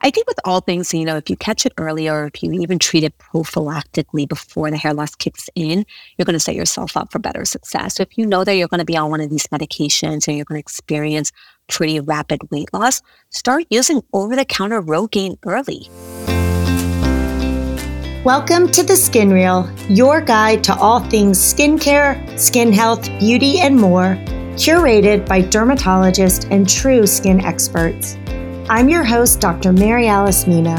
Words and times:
I 0.00 0.10
think 0.10 0.28
with 0.28 0.38
all 0.44 0.60
things, 0.60 0.94
you 0.94 1.04
know, 1.04 1.16
if 1.16 1.28
you 1.28 1.36
catch 1.36 1.66
it 1.66 1.72
early 1.76 2.08
or 2.08 2.26
if 2.26 2.40
you 2.40 2.52
even 2.52 2.78
treat 2.78 3.02
it 3.02 3.18
prophylactically 3.18 4.28
before 4.28 4.70
the 4.70 4.76
hair 4.76 4.94
loss 4.94 5.16
kicks 5.16 5.50
in, 5.56 5.84
you're 6.16 6.24
going 6.24 6.34
to 6.34 6.40
set 6.40 6.54
yourself 6.54 6.96
up 6.96 7.10
for 7.10 7.18
better 7.18 7.44
success. 7.44 7.96
So 7.96 8.04
if 8.04 8.16
you 8.16 8.24
know 8.24 8.44
that 8.44 8.54
you're 8.54 8.68
going 8.68 8.78
to 8.78 8.84
be 8.84 8.96
on 8.96 9.10
one 9.10 9.20
of 9.20 9.28
these 9.28 9.48
medications 9.48 10.28
and 10.28 10.36
you're 10.36 10.44
going 10.44 10.54
to 10.54 10.60
experience 10.60 11.32
pretty 11.68 11.98
rapid 11.98 12.48
weight 12.52 12.72
loss, 12.72 13.02
start 13.30 13.64
using 13.70 14.02
over 14.12 14.36
the 14.36 14.44
counter 14.44 14.80
Rogaine 14.80 15.36
early. 15.44 15.88
Welcome 18.22 18.68
to 18.68 18.84
the 18.84 18.94
Skin 18.94 19.32
Real, 19.32 19.68
your 19.88 20.20
guide 20.20 20.62
to 20.62 20.76
all 20.76 21.00
things 21.10 21.40
skincare, 21.40 22.38
skin 22.38 22.72
health, 22.72 23.08
beauty, 23.18 23.58
and 23.58 23.74
more, 23.76 24.14
curated 24.54 25.26
by 25.26 25.42
dermatologists 25.42 26.48
and 26.52 26.68
true 26.68 27.04
skin 27.04 27.40
experts. 27.40 28.16
I'm 28.70 28.90
your 28.90 29.02
host, 29.02 29.40
Dr. 29.40 29.72
Mary 29.72 30.08
Alice 30.08 30.46
Mina. 30.46 30.76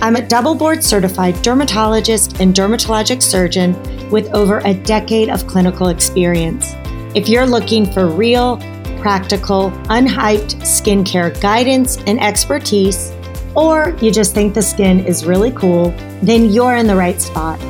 I'm 0.00 0.14
a 0.14 0.24
double 0.24 0.54
board 0.54 0.84
certified 0.84 1.34
dermatologist 1.42 2.38
and 2.40 2.54
dermatologic 2.54 3.20
surgeon 3.20 3.74
with 4.10 4.32
over 4.32 4.60
a 4.60 4.74
decade 4.74 5.28
of 5.28 5.44
clinical 5.48 5.88
experience. 5.88 6.74
If 7.16 7.28
you're 7.28 7.44
looking 7.44 7.84
for 7.90 8.06
real, 8.06 8.58
practical, 9.00 9.72
unhyped 9.88 10.54
skincare 10.60 11.40
guidance 11.40 11.96
and 12.06 12.20
expertise, 12.20 13.12
or 13.56 13.96
you 14.00 14.12
just 14.12 14.32
think 14.32 14.54
the 14.54 14.62
skin 14.62 15.00
is 15.00 15.26
really 15.26 15.50
cool, 15.50 15.90
then 16.22 16.50
you're 16.50 16.76
in 16.76 16.86
the 16.86 16.94
right 16.94 17.20
spot. 17.20 17.60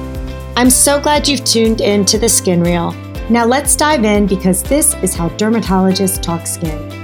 I'm 0.55 0.69
so 0.69 1.01
glad 1.01 1.27
you've 1.27 1.47
tuned 1.47 1.81
in 1.81 2.05
to 2.05 2.19
the 2.19 2.29
Skin 2.29 2.61
Real. 2.61 2.93
Now 3.31 3.47
let's 3.47 3.75
dive 3.75 4.05
in 4.05 4.27
because 4.27 4.63
this 4.63 4.93
is 4.97 5.15
how 5.15 5.31
dermatologists 5.31 6.21
talk 6.21 6.47
skin. 6.47 6.96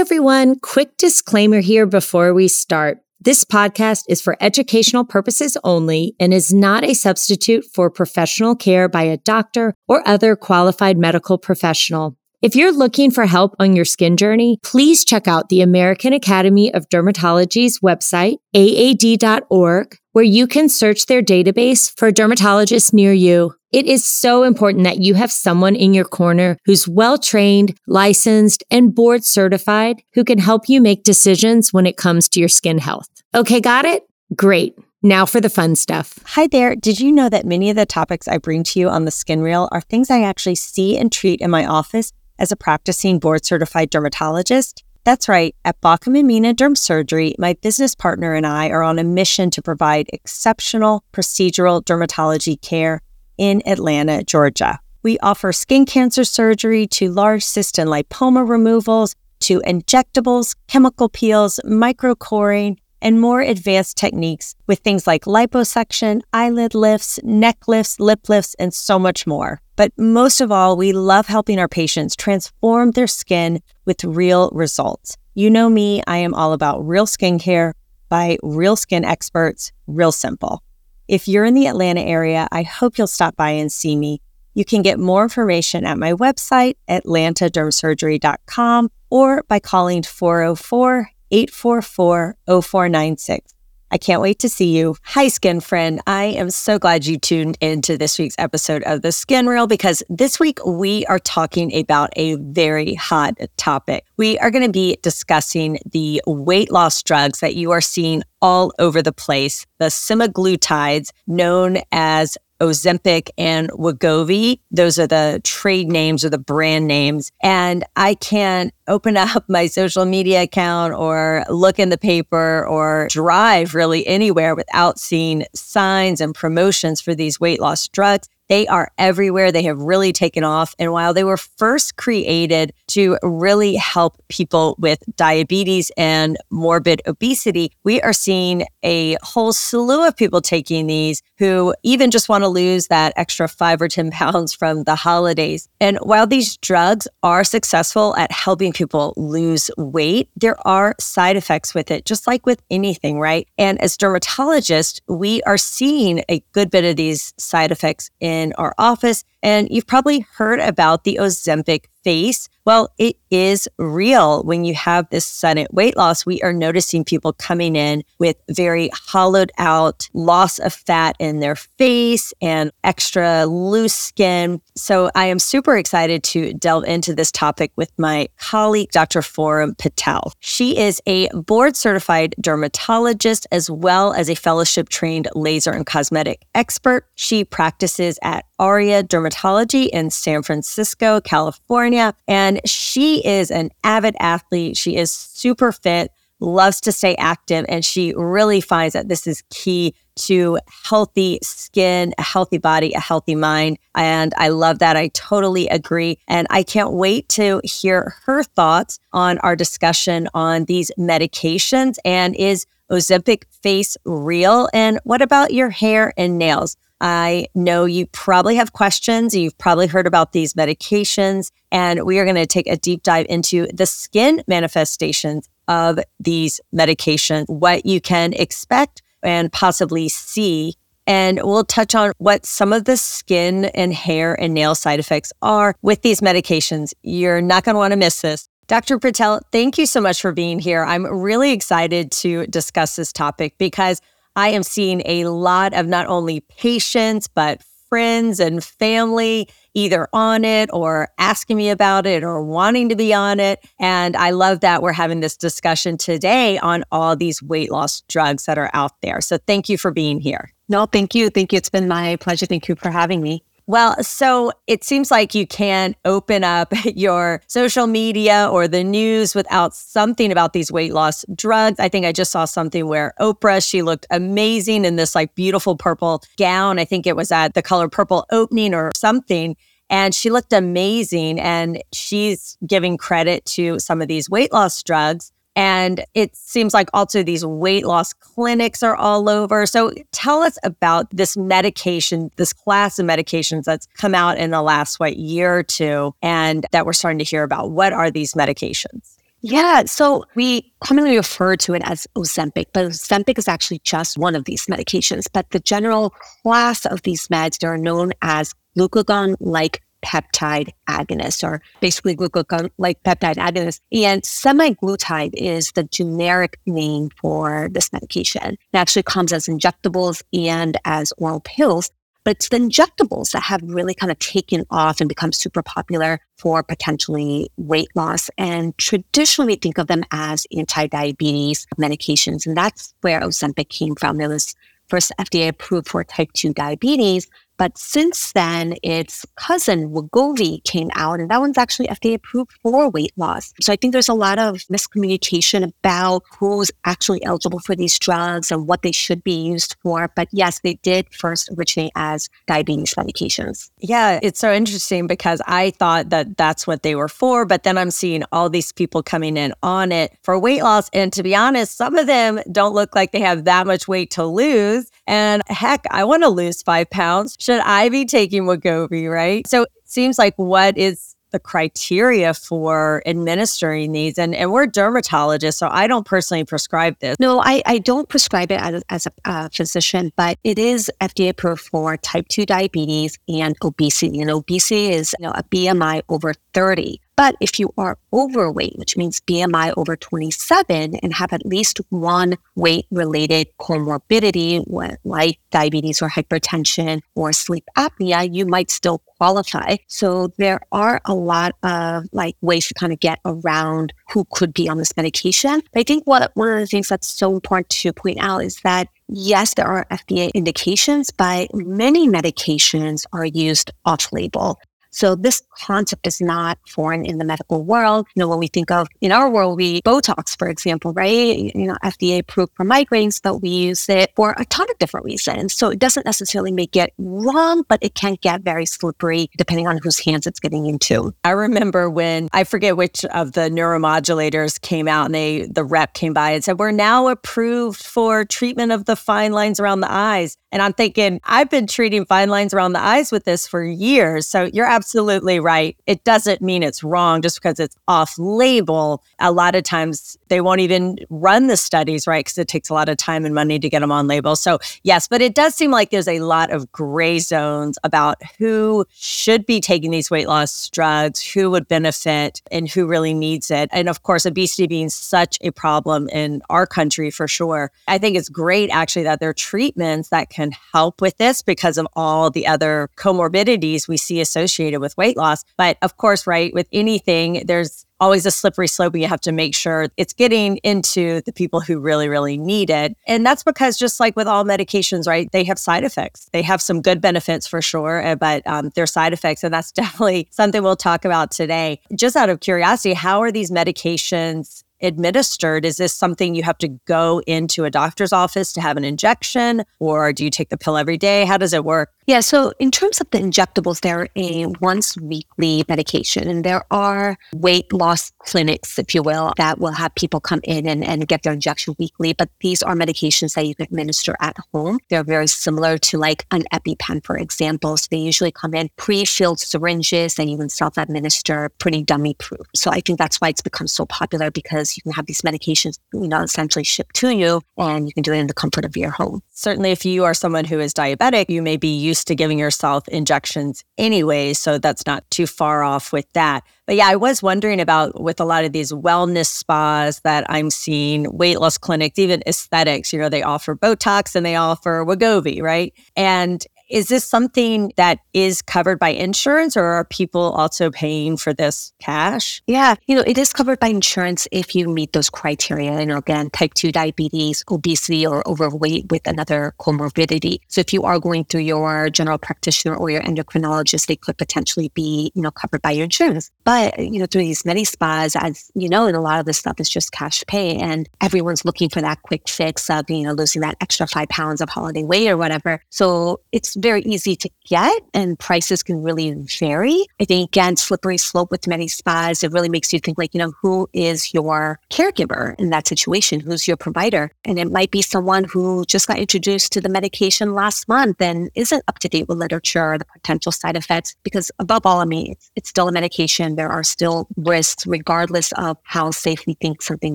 Everyone. 0.00 0.58
Quick 0.58 0.96
disclaimer 0.96 1.60
here 1.60 1.84
before 1.84 2.32
we 2.32 2.48
start. 2.48 3.00
This 3.20 3.44
podcast 3.44 4.04
is 4.08 4.22
for 4.22 4.34
educational 4.40 5.04
purposes 5.04 5.58
only 5.62 6.16
and 6.18 6.32
is 6.32 6.54
not 6.54 6.84
a 6.84 6.94
substitute 6.94 7.66
for 7.74 7.90
professional 7.90 8.56
care 8.56 8.88
by 8.88 9.02
a 9.02 9.18
doctor 9.18 9.74
or 9.86 10.02
other 10.08 10.36
qualified 10.36 10.96
medical 10.96 11.36
professional. 11.36 12.16
If 12.42 12.56
you're 12.56 12.72
looking 12.72 13.10
for 13.10 13.26
help 13.26 13.54
on 13.58 13.76
your 13.76 13.84
skin 13.84 14.16
journey, 14.16 14.58
please 14.62 15.04
check 15.04 15.28
out 15.28 15.50
the 15.50 15.60
American 15.60 16.14
Academy 16.14 16.72
of 16.72 16.88
Dermatology's 16.88 17.80
website, 17.80 18.36
aad.org, 18.56 19.98
where 20.12 20.24
you 20.24 20.46
can 20.46 20.70
search 20.70 21.04
their 21.04 21.20
database 21.20 21.92
for 21.98 22.10
dermatologists 22.10 22.94
near 22.94 23.12
you. 23.12 23.52
It 23.72 23.84
is 23.84 24.06
so 24.06 24.44
important 24.44 24.84
that 24.84 25.02
you 25.02 25.12
have 25.16 25.30
someone 25.30 25.76
in 25.76 25.92
your 25.92 26.06
corner 26.06 26.56
who's 26.64 26.88
well 26.88 27.18
trained, 27.18 27.76
licensed, 27.86 28.64
and 28.70 28.94
board 28.94 29.22
certified 29.22 30.02
who 30.14 30.24
can 30.24 30.38
help 30.38 30.66
you 30.66 30.80
make 30.80 31.02
decisions 31.02 31.74
when 31.74 31.84
it 31.84 31.98
comes 31.98 32.26
to 32.30 32.40
your 32.40 32.48
skin 32.48 32.78
health. 32.78 33.10
Okay, 33.34 33.60
got 33.60 33.84
it? 33.84 34.04
Great. 34.34 34.76
Now 35.02 35.26
for 35.26 35.42
the 35.42 35.50
fun 35.50 35.76
stuff. 35.76 36.18
Hi 36.24 36.46
there. 36.46 36.74
Did 36.74 37.00
you 37.00 37.12
know 37.12 37.28
that 37.28 37.44
many 37.44 37.68
of 37.68 37.76
the 37.76 37.84
topics 37.84 38.26
I 38.26 38.38
bring 38.38 38.64
to 38.64 38.80
you 38.80 38.88
on 38.88 39.04
the 39.04 39.10
Skin 39.10 39.42
Real 39.42 39.68
are 39.72 39.80
things 39.82 40.10
I 40.10 40.22
actually 40.22 40.54
see 40.54 40.96
and 40.96 41.12
treat 41.12 41.40
in 41.40 41.50
my 41.50 41.66
office 41.66 42.12
as 42.40 42.50
a 42.50 42.56
practicing 42.56 43.20
board 43.20 43.44
certified 43.44 43.90
dermatologist? 43.90 44.82
That's 45.04 45.28
right. 45.28 45.54
At 45.64 45.80
Baucom 45.80 46.18
and 46.18 46.26
Mina 46.26 46.54
Derm 46.54 46.76
Surgery, 46.76 47.34
my 47.38 47.54
business 47.54 47.94
partner 47.94 48.34
and 48.34 48.46
I 48.46 48.68
are 48.68 48.82
on 48.82 48.98
a 48.98 49.04
mission 49.04 49.50
to 49.50 49.62
provide 49.62 50.10
exceptional 50.12 51.04
procedural 51.12 51.82
dermatology 51.82 52.60
care 52.60 53.00
in 53.38 53.62
Atlanta, 53.66 54.22
Georgia. 54.24 54.80
We 55.02 55.18
offer 55.20 55.52
skin 55.52 55.86
cancer 55.86 56.24
surgery 56.24 56.86
to 56.88 57.10
large 57.10 57.42
cyst 57.42 57.78
and 57.78 57.88
lipoma 57.88 58.46
removals, 58.46 59.14
to 59.40 59.60
injectables, 59.60 60.54
chemical 60.68 61.08
peels, 61.08 61.58
microcoring, 61.64 62.76
and 63.02 63.20
more 63.20 63.40
advanced 63.40 63.96
techniques 63.96 64.54
with 64.66 64.80
things 64.80 65.06
like 65.06 65.24
liposuction, 65.24 66.22
eyelid 66.32 66.74
lifts, 66.74 67.18
neck 67.22 67.68
lifts, 67.68 68.00
lip 68.00 68.28
lifts, 68.28 68.54
and 68.58 68.74
so 68.74 68.98
much 68.98 69.26
more. 69.26 69.60
But 69.76 69.92
most 69.96 70.40
of 70.40 70.52
all, 70.52 70.76
we 70.76 70.92
love 70.92 71.26
helping 71.26 71.58
our 71.58 71.68
patients 71.68 72.14
transform 72.14 72.90
their 72.90 73.06
skin 73.06 73.62
with 73.84 74.04
real 74.04 74.50
results. 74.52 75.16
You 75.34 75.50
know 75.50 75.68
me, 75.68 76.02
I 76.06 76.18
am 76.18 76.34
all 76.34 76.52
about 76.52 76.86
real 76.86 77.06
skincare 77.06 77.72
by 78.08 78.38
real 78.42 78.76
skin 78.76 79.04
experts, 79.04 79.72
real 79.86 80.12
simple. 80.12 80.62
If 81.08 81.26
you're 81.26 81.44
in 81.44 81.54
the 81.54 81.66
Atlanta 81.66 82.02
area, 82.02 82.46
I 82.52 82.62
hope 82.62 82.98
you'll 82.98 83.06
stop 83.06 83.36
by 83.36 83.50
and 83.50 83.72
see 83.72 83.96
me. 83.96 84.20
You 84.54 84.64
can 84.64 84.82
get 84.82 84.98
more 84.98 85.22
information 85.22 85.86
at 85.86 85.96
my 85.96 86.12
website, 86.12 86.74
atlantadermsurgery.com, 86.88 88.90
or 89.10 89.44
by 89.48 89.60
calling 89.60 90.02
404 90.02 91.10
844 91.30 92.36
0496. 92.46 93.54
I 93.92 93.98
can't 93.98 94.22
wait 94.22 94.38
to 94.40 94.48
see 94.48 94.76
you. 94.76 94.94
Hi, 95.02 95.26
skin 95.26 95.58
friend. 95.58 96.00
I 96.06 96.26
am 96.26 96.50
so 96.50 96.78
glad 96.78 97.06
you 97.06 97.18
tuned 97.18 97.58
into 97.60 97.98
this 97.98 98.20
week's 98.20 98.36
episode 98.38 98.84
of 98.84 99.02
the 99.02 99.10
Skin 99.10 99.46
Reel 99.46 99.66
because 99.66 100.00
this 100.08 100.38
week 100.38 100.64
we 100.64 101.04
are 101.06 101.18
talking 101.18 101.74
about 101.76 102.10
a 102.14 102.36
very 102.36 102.94
hot 102.94 103.34
topic. 103.56 104.04
We 104.16 104.38
are 104.38 104.52
going 104.52 104.64
to 104.64 104.70
be 104.70 104.98
discussing 105.02 105.78
the 105.90 106.22
weight 106.24 106.70
loss 106.70 107.02
drugs 107.02 107.40
that 107.40 107.56
you 107.56 107.72
are 107.72 107.80
seeing 107.80 108.22
all 108.40 108.72
over 108.78 109.02
the 109.02 109.12
place, 109.12 109.66
the 109.78 109.86
semaglutides 109.86 111.10
known 111.26 111.78
as 111.90 112.38
Ozempic 112.60 113.30
and 113.38 113.70
Wegovy. 113.70 114.60
Those 114.70 114.98
are 114.98 115.06
the 115.06 115.40
trade 115.44 115.88
names 115.88 116.24
or 116.24 116.30
the 116.30 116.38
brand 116.38 116.86
names. 116.86 117.32
And 117.42 117.84
I 117.96 118.14
can't 118.14 118.72
open 118.90 119.16
up 119.16 119.48
my 119.48 119.66
social 119.66 120.04
media 120.04 120.42
account 120.42 120.92
or 120.92 121.44
look 121.48 121.78
in 121.78 121.88
the 121.88 121.96
paper 121.96 122.66
or 122.66 123.06
drive 123.08 123.74
really 123.74 124.06
anywhere 124.06 124.54
without 124.54 124.98
seeing 124.98 125.46
signs 125.54 126.20
and 126.20 126.34
promotions 126.34 127.00
for 127.00 127.14
these 127.14 127.40
weight 127.40 127.60
loss 127.60 127.88
drugs. 127.88 128.28
They 128.50 128.66
are 128.66 128.90
everywhere. 128.98 129.52
They 129.52 129.62
have 129.62 129.78
really 129.78 130.12
taken 130.12 130.42
off. 130.42 130.74
And 130.76 130.90
while 130.90 131.14
they 131.14 131.22
were 131.22 131.36
first 131.36 131.96
created 131.96 132.72
to 132.88 133.16
really 133.22 133.76
help 133.76 134.20
people 134.28 134.74
with 134.76 135.04
diabetes 135.14 135.92
and 135.96 136.36
morbid 136.50 137.00
obesity, 137.06 137.70
we 137.84 138.02
are 138.02 138.12
seeing 138.12 138.66
a 138.82 139.16
whole 139.22 139.52
slew 139.52 140.04
of 140.04 140.16
people 140.16 140.40
taking 140.40 140.88
these 140.88 141.22
who 141.38 141.72
even 141.84 142.10
just 142.10 142.28
want 142.28 142.42
to 142.42 142.48
lose 142.48 142.88
that 142.88 143.12
extra 143.14 143.46
five 143.46 143.80
or 143.80 143.86
10 143.86 144.10
pounds 144.20 144.52
from 144.52 144.82
the 144.82 144.96
holidays. 144.96 145.68
And 145.80 145.96
while 145.98 146.26
these 146.26 146.56
drugs 146.56 147.06
are 147.22 147.44
successful 147.44 148.16
at 148.16 148.32
helping 148.32 148.72
people 148.80 149.12
lose 149.18 149.70
weight, 149.76 150.30
there 150.36 150.56
are 150.66 150.94
side 150.98 151.36
effects 151.36 151.74
with 151.74 151.90
it, 151.90 152.06
just 152.06 152.26
like 152.26 152.46
with 152.46 152.62
anything, 152.70 153.20
right? 153.20 153.46
And 153.58 153.78
as 153.82 153.98
dermatologists, 153.98 155.00
we 155.06 155.42
are 155.42 155.58
seeing 155.58 156.24
a 156.30 156.42
good 156.52 156.70
bit 156.70 156.84
of 156.86 156.96
these 156.96 157.34
side 157.36 157.72
effects 157.72 158.10
in 158.20 158.54
our 158.56 158.74
office. 158.78 159.22
And 159.42 159.68
you've 159.70 159.86
probably 159.86 160.20
heard 160.20 160.60
about 160.60 161.04
the 161.04 161.18
Ozempic 161.20 161.86
face. 162.02 162.48
Well, 162.64 162.92
it 162.98 163.16
is 163.30 163.68
real. 163.78 164.42
When 164.44 164.64
you 164.64 164.74
have 164.74 165.08
this 165.10 165.24
sudden 165.24 165.66
weight 165.70 165.96
loss, 165.96 166.24
we 166.24 166.40
are 166.42 166.52
noticing 166.52 167.04
people 167.04 167.32
coming 167.32 167.74
in 167.74 168.04
with 168.18 168.36
very 168.50 168.90
hollowed 168.92 169.50
out 169.58 170.08
loss 170.12 170.58
of 170.58 170.72
fat 170.72 171.16
in 171.18 171.40
their 171.40 171.56
face 171.56 172.32
and 172.40 172.70
extra 172.84 173.46
loose 173.46 173.94
skin. 173.94 174.60
So 174.76 175.10
I 175.14 175.26
am 175.26 175.38
super 175.38 175.76
excited 175.76 176.22
to 176.24 176.52
delve 176.54 176.84
into 176.84 177.14
this 177.14 177.32
topic 177.32 177.72
with 177.76 177.90
my 177.98 178.28
colleague, 178.38 178.90
Dr. 178.92 179.22
Forum 179.22 179.74
Patel. 179.76 180.32
She 180.40 180.78
is 180.78 181.00
a 181.06 181.28
board 181.30 181.76
certified 181.76 182.34
dermatologist 182.40 183.46
as 183.50 183.70
well 183.70 184.12
as 184.12 184.28
a 184.30 184.34
fellowship 184.34 184.88
trained 184.90 185.28
laser 185.34 185.70
and 185.70 185.86
cosmetic 185.86 186.46
expert. 186.54 187.06
She 187.14 187.44
practices 187.44 188.18
at 188.22 188.44
Arya 188.58 189.02
Dermatology 189.02 189.29
in 189.32 190.10
San 190.10 190.42
Francisco, 190.42 191.20
California. 191.20 192.14
And 192.28 192.60
she 192.64 193.24
is 193.26 193.50
an 193.50 193.70
avid 193.84 194.16
athlete. 194.20 194.76
She 194.76 194.96
is 194.96 195.10
super 195.10 195.72
fit, 195.72 196.12
loves 196.40 196.80
to 196.82 196.92
stay 196.92 197.14
active, 197.16 197.66
and 197.68 197.84
she 197.84 198.14
really 198.16 198.60
finds 198.60 198.94
that 198.94 199.08
this 199.08 199.26
is 199.26 199.42
key 199.50 199.94
to 200.16 200.58
healthy 200.84 201.38
skin, 201.42 202.12
a 202.18 202.22
healthy 202.22 202.58
body, 202.58 202.92
a 202.92 203.00
healthy 203.00 203.34
mind. 203.34 203.78
And 203.94 204.34
I 204.36 204.48
love 204.48 204.78
that. 204.80 204.96
I 204.96 205.08
totally 205.08 205.68
agree. 205.68 206.18
And 206.28 206.46
I 206.50 206.62
can't 206.62 206.92
wait 206.92 207.28
to 207.30 207.60
hear 207.64 208.14
her 208.24 208.42
thoughts 208.42 208.98
on 209.12 209.38
our 209.38 209.56
discussion 209.56 210.28
on 210.34 210.64
these 210.64 210.90
medications 210.98 211.96
and 212.04 212.36
is 212.36 212.66
Ozempic 212.90 213.44
face 213.62 213.96
real? 214.04 214.68
And 214.72 214.98
what 215.04 215.22
about 215.22 215.52
your 215.52 215.70
hair 215.70 216.12
and 216.16 216.38
nails? 216.38 216.76
I 217.00 217.46
know 217.54 217.86
you 217.86 218.06
probably 218.08 218.56
have 218.56 218.72
questions. 218.72 219.34
You've 219.34 219.56
probably 219.56 219.86
heard 219.86 220.06
about 220.06 220.32
these 220.32 220.52
medications, 220.52 221.50
and 221.72 222.04
we 222.04 222.18
are 222.18 222.24
going 222.24 222.36
to 222.36 222.46
take 222.46 222.66
a 222.66 222.76
deep 222.76 223.02
dive 223.02 223.26
into 223.30 223.66
the 223.72 223.86
skin 223.86 224.42
manifestations 224.46 225.48
of 225.66 225.98
these 226.18 226.60
medications, 226.74 227.48
what 227.48 227.86
you 227.86 228.00
can 228.00 228.34
expect 228.34 229.02
and 229.22 229.50
possibly 229.52 230.08
see. 230.08 230.74
And 231.06 231.40
we'll 231.42 231.64
touch 231.64 231.94
on 231.94 232.12
what 232.18 232.44
some 232.44 232.72
of 232.72 232.84
the 232.84 232.96
skin 232.96 233.66
and 233.66 233.94
hair 233.94 234.38
and 234.38 234.52
nail 234.52 234.74
side 234.74 235.00
effects 235.00 235.32
are 235.40 235.74
with 235.82 236.02
these 236.02 236.20
medications. 236.20 236.92
You're 237.02 237.40
not 237.40 237.64
going 237.64 237.74
to 237.74 237.78
want 237.78 237.92
to 237.92 237.96
miss 237.96 238.20
this. 238.20 238.49
Dr. 238.70 239.00
Patel, 239.00 239.40
thank 239.50 239.78
you 239.78 239.84
so 239.84 240.00
much 240.00 240.20
for 240.20 240.30
being 240.30 240.60
here. 240.60 240.84
I'm 240.84 241.04
really 241.04 241.50
excited 241.50 242.12
to 242.12 242.46
discuss 242.46 242.94
this 242.94 243.12
topic 243.12 243.58
because 243.58 244.00
I 244.36 244.50
am 244.50 244.62
seeing 244.62 245.02
a 245.06 245.24
lot 245.24 245.74
of 245.74 245.88
not 245.88 246.06
only 246.06 246.42
patients, 246.42 247.26
but 247.26 247.64
friends 247.88 248.38
and 248.38 248.62
family 248.62 249.48
either 249.74 250.06
on 250.12 250.44
it 250.44 250.70
or 250.72 251.08
asking 251.18 251.56
me 251.56 251.68
about 251.68 252.06
it 252.06 252.22
or 252.22 252.44
wanting 252.44 252.88
to 252.90 252.94
be 252.94 253.12
on 253.12 253.40
it. 253.40 253.58
And 253.80 254.16
I 254.16 254.30
love 254.30 254.60
that 254.60 254.82
we're 254.82 254.92
having 254.92 255.18
this 255.18 255.36
discussion 255.36 255.96
today 255.96 256.56
on 256.58 256.84
all 256.92 257.16
these 257.16 257.42
weight 257.42 257.72
loss 257.72 258.02
drugs 258.02 258.44
that 258.44 258.56
are 258.56 258.70
out 258.72 258.92
there. 259.02 259.20
So 259.20 259.36
thank 259.48 259.68
you 259.68 259.78
for 259.78 259.90
being 259.90 260.20
here. 260.20 260.52
No, 260.68 260.86
thank 260.86 261.16
you. 261.16 261.28
Thank 261.28 261.52
you. 261.52 261.56
It's 261.56 261.70
been 261.70 261.88
my 261.88 262.14
pleasure. 262.20 262.46
Thank 262.46 262.68
you 262.68 262.76
for 262.76 262.92
having 262.92 263.20
me. 263.20 263.42
Well, 263.70 264.02
so 264.02 264.50
it 264.66 264.82
seems 264.82 265.12
like 265.12 265.32
you 265.32 265.46
can't 265.46 265.96
open 266.04 266.42
up 266.42 266.72
your 266.96 267.40
social 267.46 267.86
media 267.86 268.48
or 268.50 268.66
the 268.66 268.82
news 268.82 269.32
without 269.32 269.76
something 269.76 270.32
about 270.32 270.54
these 270.54 270.72
weight 270.72 270.92
loss 270.92 271.24
drugs. 271.36 271.78
I 271.78 271.88
think 271.88 272.04
I 272.04 272.10
just 272.10 272.32
saw 272.32 272.46
something 272.46 272.88
where 272.88 273.14
Oprah, 273.20 273.64
she 273.64 273.82
looked 273.82 274.08
amazing 274.10 274.84
in 274.84 274.96
this 274.96 275.14
like 275.14 275.36
beautiful 275.36 275.76
purple 275.76 276.20
gown. 276.36 276.80
I 276.80 276.84
think 276.84 277.06
it 277.06 277.14
was 277.14 277.30
at 277.30 277.54
the 277.54 277.62
color 277.62 277.88
purple 277.88 278.26
opening 278.32 278.74
or 278.74 278.90
something. 278.96 279.56
And 279.88 280.16
she 280.16 280.30
looked 280.30 280.52
amazing. 280.52 281.38
And 281.38 281.80
she's 281.92 282.58
giving 282.66 282.96
credit 282.96 283.44
to 283.54 283.78
some 283.78 284.02
of 284.02 284.08
these 284.08 284.28
weight 284.28 284.52
loss 284.52 284.82
drugs. 284.82 285.30
And 285.60 286.06
it 286.14 286.34
seems 286.34 286.72
like 286.72 286.88
also 286.94 287.22
these 287.22 287.44
weight 287.44 287.84
loss 287.84 288.14
clinics 288.14 288.82
are 288.82 288.96
all 288.96 289.28
over. 289.28 289.66
So 289.66 289.92
tell 290.10 290.40
us 290.40 290.56
about 290.64 291.10
this 291.10 291.36
medication, 291.36 292.30
this 292.36 292.54
class 292.54 292.98
of 292.98 293.04
medications 293.04 293.64
that's 293.64 293.86
come 293.98 294.14
out 294.14 294.38
in 294.38 294.52
the 294.52 294.62
last, 294.62 294.98
what, 294.98 295.18
year 295.18 295.58
or 295.58 295.62
two, 295.62 296.14
and 296.22 296.64
that 296.72 296.86
we're 296.86 296.94
starting 296.94 297.18
to 297.18 297.24
hear 297.24 297.42
about. 297.42 297.72
What 297.72 297.92
are 297.92 298.10
these 298.10 298.32
medications? 298.32 299.18
Yeah, 299.42 299.84
so 299.84 300.24
we 300.34 300.72
commonly 300.82 301.18
refer 301.18 301.56
to 301.56 301.74
it 301.74 301.82
as 301.84 302.06
Ozempic, 302.16 302.68
but 302.72 302.86
Ozempic 302.86 303.36
is 303.36 303.46
actually 303.46 303.80
just 303.84 304.16
one 304.16 304.34
of 304.34 304.46
these 304.46 304.64
medications. 304.64 305.26
But 305.30 305.50
the 305.50 305.60
general 305.60 306.14
class 306.42 306.86
of 306.86 307.02
these 307.02 307.28
meds, 307.28 307.58
they're 307.58 307.76
known 307.76 308.12
as 308.22 308.54
glucagon 308.78 309.36
like 309.40 309.82
peptide 310.04 310.70
agonist 310.88 311.42
or 311.42 311.62
basically 311.80 312.16
glucagon 312.16 312.70
like 312.78 313.02
peptide 313.02 313.36
agonist. 313.36 313.80
And 313.92 314.22
semaglutide 314.22 315.34
is 315.34 315.72
the 315.72 315.84
generic 315.84 316.58
name 316.66 317.10
for 317.20 317.68
this 317.72 317.92
medication. 317.92 318.52
It 318.72 318.76
actually 318.76 319.04
comes 319.04 319.32
as 319.32 319.46
injectables 319.46 320.22
and 320.32 320.76
as 320.84 321.12
oral 321.18 321.40
pills. 321.40 321.90
But 322.22 322.36
it's 322.36 322.50
the 322.50 322.58
injectables 322.58 323.32
that 323.32 323.42
have 323.44 323.62
really 323.62 323.94
kind 323.94 324.12
of 324.12 324.18
taken 324.18 324.66
off 324.70 325.00
and 325.00 325.08
become 325.08 325.32
super 325.32 325.62
popular 325.62 326.20
for 326.36 326.62
potentially 326.62 327.50
weight 327.56 327.88
loss. 327.94 328.28
And 328.36 328.76
traditionally, 328.76 329.54
we 329.54 329.56
think 329.56 329.78
of 329.78 329.86
them 329.86 330.04
as 330.12 330.46
anti-diabetes 330.54 331.66
medications. 331.78 332.44
And 332.46 332.54
that's 332.54 332.92
where 333.00 333.20
Ozempic 333.20 333.70
came 333.70 333.94
from. 333.94 334.20
It 334.20 334.28
was 334.28 334.54
first 334.88 335.12
FDA 335.18 335.48
approved 335.48 335.88
for 335.88 336.04
type 336.04 336.30
2 336.34 336.52
diabetes, 336.52 337.26
but 337.60 337.76
since 337.76 338.32
then, 338.32 338.76
its 338.82 339.26
cousin, 339.36 339.90
Wegovy, 339.90 340.64
came 340.64 340.88
out, 340.94 341.20
and 341.20 341.30
that 341.30 341.40
one's 341.40 341.58
actually 341.58 341.88
FDA 341.88 342.14
approved 342.14 342.52
for 342.62 342.88
weight 342.88 343.12
loss. 343.18 343.52
So 343.60 343.70
I 343.70 343.76
think 343.76 343.92
there's 343.92 344.08
a 344.08 344.14
lot 344.14 344.38
of 344.38 344.54
miscommunication 344.72 345.64
about 345.64 346.22
who's 346.38 346.70
actually 346.86 347.22
eligible 347.22 347.58
for 347.58 347.76
these 347.76 347.98
drugs 347.98 348.50
and 348.50 348.66
what 348.66 348.80
they 348.80 348.92
should 348.92 349.22
be 349.22 349.38
used 349.38 349.76
for. 349.82 350.10
But 350.16 350.28
yes, 350.32 350.60
they 350.60 350.76
did 350.76 351.12
first 351.12 351.50
originate 351.54 351.92
as 351.96 352.30
diabetes 352.46 352.94
medications. 352.94 353.70
Yeah, 353.80 354.20
it's 354.22 354.40
so 354.40 354.50
interesting 354.50 355.06
because 355.06 355.42
I 355.46 355.72
thought 355.72 356.08
that 356.08 356.38
that's 356.38 356.66
what 356.66 356.82
they 356.82 356.94
were 356.94 357.08
for, 357.08 357.44
but 357.44 357.64
then 357.64 357.76
I'm 357.76 357.90
seeing 357.90 358.24
all 358.32 358.48
these 358.48 358.72
people 358.72 359.02
coming 359.02 359.36
in 359.36 359.52
on 359.62 359.92
it 359.92 360.16
for 360.22 360.38
weight 360.38 360.62
loss. 360.62 360.88
And 360.94 361.12
to 361.12 361.22
be 361.22 361.36
honest, 361.36 361.76
some 361.76 361.96
of 361.96 362.06
them 362.06 362.40
don't 362.50 362.72
look 362.72 362.94
like 362.94 363.12
they 363.12 363.20
have 363.20 363.44
that 363.44 363.66
much 363.66 363.86
weight 363.86 364.10
to 364.12 364.24
lose. 364.24 364.90
And 365.10 365.42
heck, 365.48 365.84
I 365.90 366.04
want 366.04 366.22
to 366.22 366.28
lose 366.28 366.62
five 366.62 366.88
pounds. 366.88 367.36
Should 367.40 367.60
I 367.62 367.88
be 367.88 368.04
taking 368.04 368.44
Wegovy, 368.44 369.10
right? 369.10 369.44
So 369.44 369.62
it 369.62 369.68
seems 369.84 370.20
like 370.20 370.34
what 370.36 370.78
is 370.78 371.16
the 371.32 371.40
criteria 371.40 372.32
for 372.34 373.02
administering 373.06 373.92
these 373.92 374.18
and, 374.18 374.34
and 374.34 374.50
we're 374.50 374.66
dermatologists 374.66 375.54
so 375.54 375.68
i 375.70 375.86
don't 375.86 376.04
personally 376.04 376.42
prescribe 376.42 376.98
this 376.98 377.16
no 377.20 377.40
i, 377.40 377.62
I 377.66 377.78
don't 377.78 378.08
prescribe 378.08 378.50
it 378.50 378.60
as, 378.60 378.82
as 378.90 379.06
a 379.06 379.12
uh, 379.24 379.48
physician 379.48 380.12
but 380.16 380.38
it 380.42 380.58
is 380.58 380.90
fda 381.00 381.28
approved 381.28 381.62
for 381.62 381.96
type 381.98 382.26
2 382.28 382.46
diabetes 382.46 383.16
and 383.28 383.56
obesity 383.62 384.20
and 384.20 384.28
obesity 384.28 384.90
is 384.90 385.14
you 385.20 385.26
know 385.26 385.32
a 385.32 385.44
bmi 385.44 386.02
over 386.08 386.34
30 386.52 387.00
but 387.20 387.36
if 387.38 387.58
you 387.58 387.70
are 387.76 387.98
overweight, 388.14 388.78
which 388.78 388.96
means 388.96 389.20
BMI 389.20 389.74
over 389.76 389.94
27 389.94 390.96
and 391.02 391.12
have 391.12 391.34
at 391.34 391.44
least 391.44 391.78
one 391.90 392.38
weight 392.54 392.86
related 392.90 393.48
comorbidity 393.60 394.64
like 395.04 395.38
diabetes 395.50 396.00
or 396.00 396.08
hypertension 396.08 397.02
or 397.14 397.34
sleep 397.34 397.64
apnea, 397.76 398.26
you 398.34 398.46
might 398.46 398.70
still 398.70 399.02
qualify. 399.18 399.76
So 399.86 400.28
there 400.38 400.60
are 400.72 401.02
a 401.04 401.14
lot 401.14 401.56
of 401.62 402.04
like 402.12 402.36
ways 402.40 402.68
to 402.68 402.74
kind 402.74 402.90
of 402.90 403.00
get 403.00 403.18
around 403.26 403.92
who 404.10 404.26
could 404.32 404.54
be 404.54 404.66
on 404.66 404.78
this 404.78 404.96
medication. 404.96 405.60
But 405.74 405.80
I 405.80 405.82
think 405.82 406.06
what 406.06 406.30
one 406.32 406.48
of 406.48 406.58
the 406.58 406.66
things 406.66 406.88
that's 406.88 407.06
so 407.06 407.34
important 407.34 407.68
to 407.68 407.92
point 407.92 408.16
out 408.18 408.44
is 408.44 408.56
that 408.64 408.88
yes, 409.08 409.52
there 409.54 409.66
are 409.66 409.84
FDA 409.90 410.32
indications, 410.32 411.10
but 411.10 411.52
many 411.52 412.08
medications 412.08 413.04
are 413.12 413.26
used 413.26 413.72
off 413.84 414.10
label. 414.10 414.58
So 414.90 415.14
this 415.14 415.42
concept 415.58 416.06
is 416.06 416.20
not 416.20 416.58
foreign 416.68 417.04
in 417.04 417.18
the 417.18 417.24
medical 417.24 417.62
world. 417.62 418.06
You 418.14 418.20
know, 418.20 418.28
when 418.28 418.38
we 418.38 418.48
think 418.48 418.70
of 418.70 418.88
in 419.00 419.12
our 419.12 419.30
world, 419.30 419.56
we 419.56 419.82
Botox, 419.82 420.36
for 420.38 420.48
example, 420.48 420.92
right? 420.92 421.54
You 421.54 421.66
know, 421.66 421.76
FDA 421.84 422.18
approved 422.18 422.52
for 422.54 422.64
migraines, 422.64 423.20
but 423.22 423.38
we 423.38 423.50
use 423.50 423.88
it 423.88 424.12
for 424.16 424.34
a 424.38 424.44
ton 424.46 424.68
of 424.70 424.78
different 424.78 425.04
reasons. 425.04 425.54
So 425.54 425.70
it 425.70 425.78
doesn't 425.78 426.06
necessarily 426.06 426.52
make 426.52 426.76
it 426.76 426.92
wrong, 426.98 427.64
but 427.68 427.78
it 427.82 427.94
can 427.94 428.16
get 428.20 428.42
very 428.42 428.66
slippery 428.66 429.30
depending 429.36 429.66
on 429.66 429.78
whose 429.78 429.98
hands 429.98 430.26
it's 430.26 430.40
getting 430.40 430.66
into. 430.66 431.14
I 431.24 431.30
remember 431.30 431.88
when 431.88 432.28
I 432.32 432.44
forget 432.44 432.76
which 432.76 433.04
of 433.06 433.32
the 433.32 433.42
neuromodulators 433.42 434.60
came 434.60 434.88
out 434.88 435.06
and 435.06 435.14
they 435.14 435.46
the 435.46 435.64
rep 435.64 435.94
came 435.94 436.12
by 436.12 436.30
and 436.32 436.44
said, 436.44 436.58
We're 436.58 436.70
now 436.70 437.08
approved 437.08 437.82
for 437.82 438.24
treatment 438.24 438.72
of 438.72 438.84
the 438.86 438.96
fine 438.96 439.32
lines 439.32 439.60
around 439.60 439.80
the 439.80 439.92
eyes. 439.92 440.36
And 440.52 440.62
I'm 440.62 440.72
thinking, 440.72 441.20
I've 441.24 441.48
been 441.48 441.66
treating 441.66 442.04
fine 442.04 442.28
lines 442.28 442.52
around 442.52 442.72
the 442.72 442.82
eyes 442.82 443.12
with 443.12 443.24
this 443.24 443.46
for 443.46 443.62
years. 443.62 444.26
So 444.26 444.50
you're 444.52 444.66
absolutely 444.80 445.38
right. 445.38 445.76
It 445.86 446.04
doesn't 446.04 446.40
mean 446.40 446.62
it's 446.62 446.82
wrong 446.82 447.20
just 447.20 447.36
because 447.36 447.60
it's 447.60 447.76
off 447.86 448.14
label. 448.16 449.02
A 449.18 449.30
lot 449.30 449.54
of 449.54 449.62
times 449.62 450.16
they 450.28 450.40
won't 450.40 450.62
even 450.62 450.96
run 451.10 451.48
the 451.48 451.58
studies, 451.58 452.06
right? 452.06 452.24
Because 452.24 452.38
it 452.38 452.48
takes 452.48 452.70
a 452.70 452.72
lot 452.72 452.88
of 452.88 452.96
time 452.96 453.26
and 453.26 453.34
money 453.34 453.58
to 453.58 453.68
get 453.68 453.80
them 453.80 453.92
on 453.92 454.06
label. 454.06 454.36
So, 454.36 454.58
yes, 454.82 455.06
but 455.06 455.20
it 455.20 455.34
does 455.34 455.54
seem 455.54 455.70
like 455.70 455.90
there's 455.90 456.08
a 456.08 456.20
lot 456.20 456.50
of 456.50 456.72
gray 456.72 457.18
zones 457.18 457.78
about 457.84 458.16
who 458.38 458.86
should 458.90 459.44
be 459.44 459.60
taking 459.60 459.90
these 459.90 460.10
weight 460.10 460.28
loss 460.28 460.70
drugs, 460.70 461.22
who 461.22 461.50
would 461.50 461.68
benefit, 461.68 462.40
and 462.50 462.66
who 462.66 462.86
really 462.86 463.12
needs 463.12 463.50
it. 463.50 463.68
And 463.72 463.86
of 463.86 464.02
course, 464.02 464.24
obesity 464.24 464.66
being 464.66 464.88
such 464.88 465.36
a 465.42 465.50
problem 465.50 466.08
in 466.08 466.40
our 466.48 466.66
country 466.66 467.10
for 467.10 467.28
sure. 467.28 467.70
I 467.86 467.98
think 467.98 468.16
it's 468.16 468.30
great 468.30 468.70
actually 468.70 469.02
that 469.02 469.20
there 469.20 469.28
are 469.28 469.34
treatments 469.34 470.08
that 470.08 470.30
can 470.30 470.52
help 470.72 471.02
with 471.02 471.18
this 471.18 471.42
because 471.42 471.76
of 471.76 471.86
all 471.94 472.30
the 472.30 472.46
other 472.46 472.88
comorbidities 472.96 473.86
we 473.86 473.98
see 473.98 474.22
associated 474.22 474.69
with 474.78 474.96
weight 474.96 475.16
loss. 475.16 475.44
But 475.56 475.78
of 475.82 475.96
course, 475.96 476.26
right, 476.26 476.52
with 476.54 476.68
anything, 476.72 477.42
there's 477.46 477.86
always 478.00 478.24
a 478.24 478.30
slippery 478.30 478.66
slope 478.66 478.94
and 478.94 479.02
you 479.02 479.08
have 479.08 479.20
to 479.20 479.32
make 479.32 479.54
sure 479.54 479.88
it's 479.96 480.12
getting 480.12 480.56
into 480.58 481.20
the 481.26 481.32
people 481.32 481.60
who 481.60 481.78
really 481.78 482.08
really 482.08 482.38
need 482.38 482.70
it 482.70 482.96
and 483.06 483.26
that's 483.26 483.42
because 483.42 483.76
just 483.76 484.00
like 484.00 484.16
with 484.16 484.26
all 484.26 484.42
medications 484.42 485.06
right 485.06 485.30
they 485.32 485.44
have 485.44 485.58
side 485.58 485.84
effects 485.84 486.30
they 486.32 486.40
have 486.40 486.62
some 486.62 486.80
good 486.80 487.00
benefits 487.02 487.46
for 487.46 487.60
sure 487.60 488.00
eh, 488.00 488.14
but 488.14 488.44
um, 488.46 488.70
they're 488.74 488.86
side 488.86 489.12
effects 489.12 489.44
and 489.44 489.52
that's 489.52 489.70
definitely 489.80 490.26
something 490.30 490.62
we'll 490.62 490.76
talk 490.76 491.04
about 491.04 491.30
today 491.30 491.78
just 491.94 492.16
out 492.16 492.30
of 492.30 492.40
curiosity 492.40 492.94
how 492.94 493.20
are 493.20 493.30
these 493.30 493.50
medications 493.50 494.64
administered? 494.82 495.64
Is 495.64 495.76
this 495.76 495.94
something 495.94 496.34
you 496.34 496.42
have 496.42 496.58
to 496.58 496.68
go 496.68 497.22
into 497.26 497.64
a 497.64 497.70
doctor's 497.70 498.12
office 498.12 498.52
to 498.54 498.60
have 498.60 498.76
an 498.76 498.84
injection, 498.84 499.64
or 499.78 500.12
do 500.12 500.24
you 500.24 500.30
take 500.30 500.48
the 500.48 500.56
pill 500.56 500.76
every 500.76 500.96
day? 500.96 501.24
How 501.24 501.36
does 501.36 501.52
it 501.52 501.64
work? 501.64 501.90
Yeah, 502.10 502.18
so 502.18 502.52
in 502.58 502.72
terms 502.72 503.00
of 503.00 503.08
the 503.10 503.18
injectables, 503.18 503.82
they're 503.82 504.08
a 504.16 504.46
once 504.60 504.96
weekly 504.96 505.64
medication, 505.68 506.26
and 506.26 506.42
there 506.42 506.64
are 506.72 507.16
weight 507.36 507.72
loss 507.72 508.10
clinics, 508.18 508.80
if 508.80 508.96
you 508.96 509.02
will, 509.04 509.32
that 509.36 509.60
will 509.60 509.70
have 509.70 509.94
people 509.94 510.18
come 510.18 510.40
in 510.42 510.66
and, 510.66 510.82
and 510.82 511.06
get 511.06 511.22
their 511.22 511.32
injection 511.32 511.76
weekly. 511.78 512.12
But 512.12 512.28
these 512.40 512.64
are 512.64 512.74
medications 512.74 513.34
that 513.34 513.46
you 513.46 513.54
can 513.54 513.66
administer 513.66 514.16
at 514.20 514.36
home. 514.52 514.80
They're 514.88 515.04
very 515.04 515.28
similar 515.28 515.78
to 515.78 515.98
like 515.98 516.26
an 516.32 516.42
EpiPen, 516.52 517.04
for 517.06 517.16
example. 517.16 517.76
So 517.76 517.86
they 517.92 517.98
usually 517.98 518.32
come 518.32 518.54
in 518.54 518.70
pre 518.76 519.04
filled 519.04 519.38
syringes 519.38 520.18
and 520.18 520.28
you 520.28 520.36
can 520.36 520.48
self 520.48 520.78
administer, 520.78 521.50
pretty 521.60 521.84
dummy 521.84 522.14
proof. 522.14 522.44
So 522.56 522.72
I 522.72 522.80
think 522.80 522.98
that's 522.98 523.20
why 523.20 523.28
it's 523.28 523.40
become 523.40 523.68
so 523.68 523.86
popular 523.86 524.32
because 524.32 524.76
you 524.76 524.82
can 524.82 524.90
have 524.90 525.06
these 525.06 525.22
medications, 525.22 525.78
you 525.94 526.08
know, 526.08 526.22
essentially 526.22 526.64
shipped 526.64 526.96
to 526.96 527.10
you 527.10 527.40
and 527.56 527.86
you 527.86 527.92
can 527.92 528.02
do 528.02 528.12
it 528.12 528.18
in 528.18 528.26
the 528.26 528.34
comfort 528.34 528.64
of 528.64 528.76
your 528.76 528.90
home. 528.90 529.22
Certainly, 529.30 529.70
if 529.70 529.84
you 529.84 530.02
are 530.04 530.12
someone 530.12 530.44
who 530.44 530.58
is 530.58 530.74
diabetic, 530.74 531.30
you 531.30 531.40
may 531.40 531.56
be 531.56 531.68
used 531.68 531.99
used 532.00 532.08
to 532.08 532.14
giving 532.14 532.38
yourself 532.38 532.88
injections 532.88 533.62
anyway. 533.76 534.32
So 534.32 534.56
that's 534.56 534.86
not 534.86 535.08
too 535.10 535.26
far 535.26 535.62
off 535.62 535.92
with 535.92 536.10
that. 536.14 536.42
But 536.66 536.76
yeah, 536.76 536.86
I 536.86 536.96
was 536.96 537.22
wondering 537.22 537.60
about 537.60 538.00
with 538.00 538.20
a 538.20 538.24
lot 538.24 538.44
of 538.44 538.52
these 538.52 538.72
wellness 538.72 539.26
spas 539.26 540.00
that 540.00 540.24
I'm 540.30 540.48
seeing, 540.48 541.14
weight 541.14 541.40
loss 541.40 541.58
clinics, 541.58 541.98
even 541.98 542.22
aesthetics, 542.26 542.90
you 542.92 542.98
know, 542.98 543.10
they 543.10 543.22
offer 543.22 543.54
Botox 543.54 544.14
and 544.14 544.24
they 544.24 544.36
offer 544.36 544.82
Wegovy, 544.86 545.42
right? 545.42 545.74
And 545.94 546.42
is 546.70 546.88
this 546.88 547.04
something 547.04 547.72
that 547.76 547.98
is 548.14 548.40
covered 548.42 548.78
by 548.78 548.90
insurance 548.90 549.56
or 549.56 549.64
are 549.64 549.84
people 549.84 550.30
also 550.30 550.70
paying 550.70 551.16
for 551.16 551.34
this 551.34 551.72
cash? 551.80 552.42
Yeah, 552.46 552.76
you 552.86 552.94
know, 552.94 553.02
it 553.06 553.18
is 553.18 553.32
covered 553.32 553.58
by 553.58 553.68
insurance 553.68 554.28
if 554.30 554.54
you 554.54 554.68
meet 554.68 554.92
those 554.92 555.10
criteria. 555.10 555.72
And 555.72 555.90
again, 555.92 556.30
type 556.30 556.54
2 556.54 556.70
diabetes, 556.70 557.44
obesity, 557.50 558.06
or 558.06 558.26
overweight 558.26 558.90
with 558.90 559.06
another 559.06 559.52
comorbidity. 559.58 560.38
So 560.48 560.60
if 560.60 560.72
you 560.72 560.84
are 560.84 561.00
going 561.00 561.24
through 561.24 561.40
your 561.40 561.90
general 561.90 562.18
practitioner 562.18 562.76
or 562.76 562.88
your 562.88 563.02
endocrinologist, 563.02 563.86
they 563.86 563.96
could 563.96 564.16
potentially 564.16 564.70
be, 564.74 565.10
you 565.14 565.22
know, 565.22 565.32
covered 565.32 565.62
by 565.62 565.72
your 565.72 565.84
insurance. 565.84 566.30
But, 566.44 566.78
you 566.78 567.00
know, 567.00 567.06
through 567.06 567.22
these 567.22 567.44
many 567.44 567.64
spas, 567.64 568.14
as 568.14 568.50
you 568.54 568.68
know, 568.68 568.86
and 568.86 568.96
a 568.96 569.00
lot 569.00 569.18
of 569.18 569.26
this 569.26 569.38
stuff 569.38 569.58
is 569.58 569.68
just 569.68 569.90
cash 569.90 570.22
pay 570.28 570.56
and 570.56 570.88
everyone's 571.00 571.44
looking 571.44 571.68
for 571.68 571.80
that 571.80 572.02
quick 572.02 572.28
fix 572.28 572.70
of, 572.70 572.88
you 572.88 573.02
know, 573.02 573.12
losing 573.12 573.42
that 573.42 573.56
extra 573.60 573.88
five 573.88 574.08
pounds 574.08 574.40
of 574.40 574.48
holiday 574.48 574.84
weight 574.84 575.08
or 575.08 575.16
whatever. 575.16 575.60
So 575.70 576.20
it's 576.30 576.56
very 576.60 576.82
easy 576.82 577.16
to 577.16 577.30
get 577.46 577.82
and 577.94 578.18
prices 578.18 578.62
can 578.62 578.82
really 578.82 579.12
vary. 579.38 579.84
I 580.00 580.04
think 580.04 580.28
again, 580.28 580.56
slippery 580.56 580.98
slope 580.98 581.30
with 581.30 581.46
many 581.46 581.68
spas, 581.68 582.22
it 582.22 582.32
really 582.32 582.48
makes 582.48 582.72
you 582.72 582.78
think 582.78 582.98
like, 582.98 583.14
you 583.14 583.18
know, 583.18 583.32
who 583.40 583.68
is 583.72 584.12
your 584.14 584.60
caregiver 584.70 585.34
in 585.38 585.50
that 585.50 585.66
situation? 585.66 586.20
Who's 586.20 586.46
your 586.46 586.56
provider? 586.56 587.10
And 587.24 587.38
it 587.38 587.50
might 587.50 587.70
be 587.70 587.82
someone 587.82 588.24
who 588.24 588.64
just 588.66 588.86
got 588.86 588.98
introduced 588.98 589.52
to 589.52 589.60
the 589.60 589.68
medication 589.68 590.34
last 590.34 590.68
month 590.68 591.00
and 591.00 591.30
isn't 591.34 591.64
up 591.68 591.78
to 591.80 591.88
date 591.88 592.08
with 592.08 592.18
literature, 592.18 592.72
or 592.72 592.78
the 592.78 592.84
potential 592.84 593.32
side 593.32 593.56
effects, 593.56 593.96
because 594.02 594.30
above 594.38 594.66
all, 594.66 594.80
I 594.80 594.84
mean, 594.84 595.12
it's, 595.12 595.30
it's 595.36 595.48
still 595.48 595.68
a 595.68 595.72
medication. 595.72 596.36
There 596.36 596.50
are 596.50 596.62
still 596.62 597.08
risks 597.16 597.66
regardless 597.66 598.32
of 598.32 598.56
how 598.62 598.90
safe 598.90 599.24
we 599.26 599.34
think 599.34 599.62
something 599.62 599.94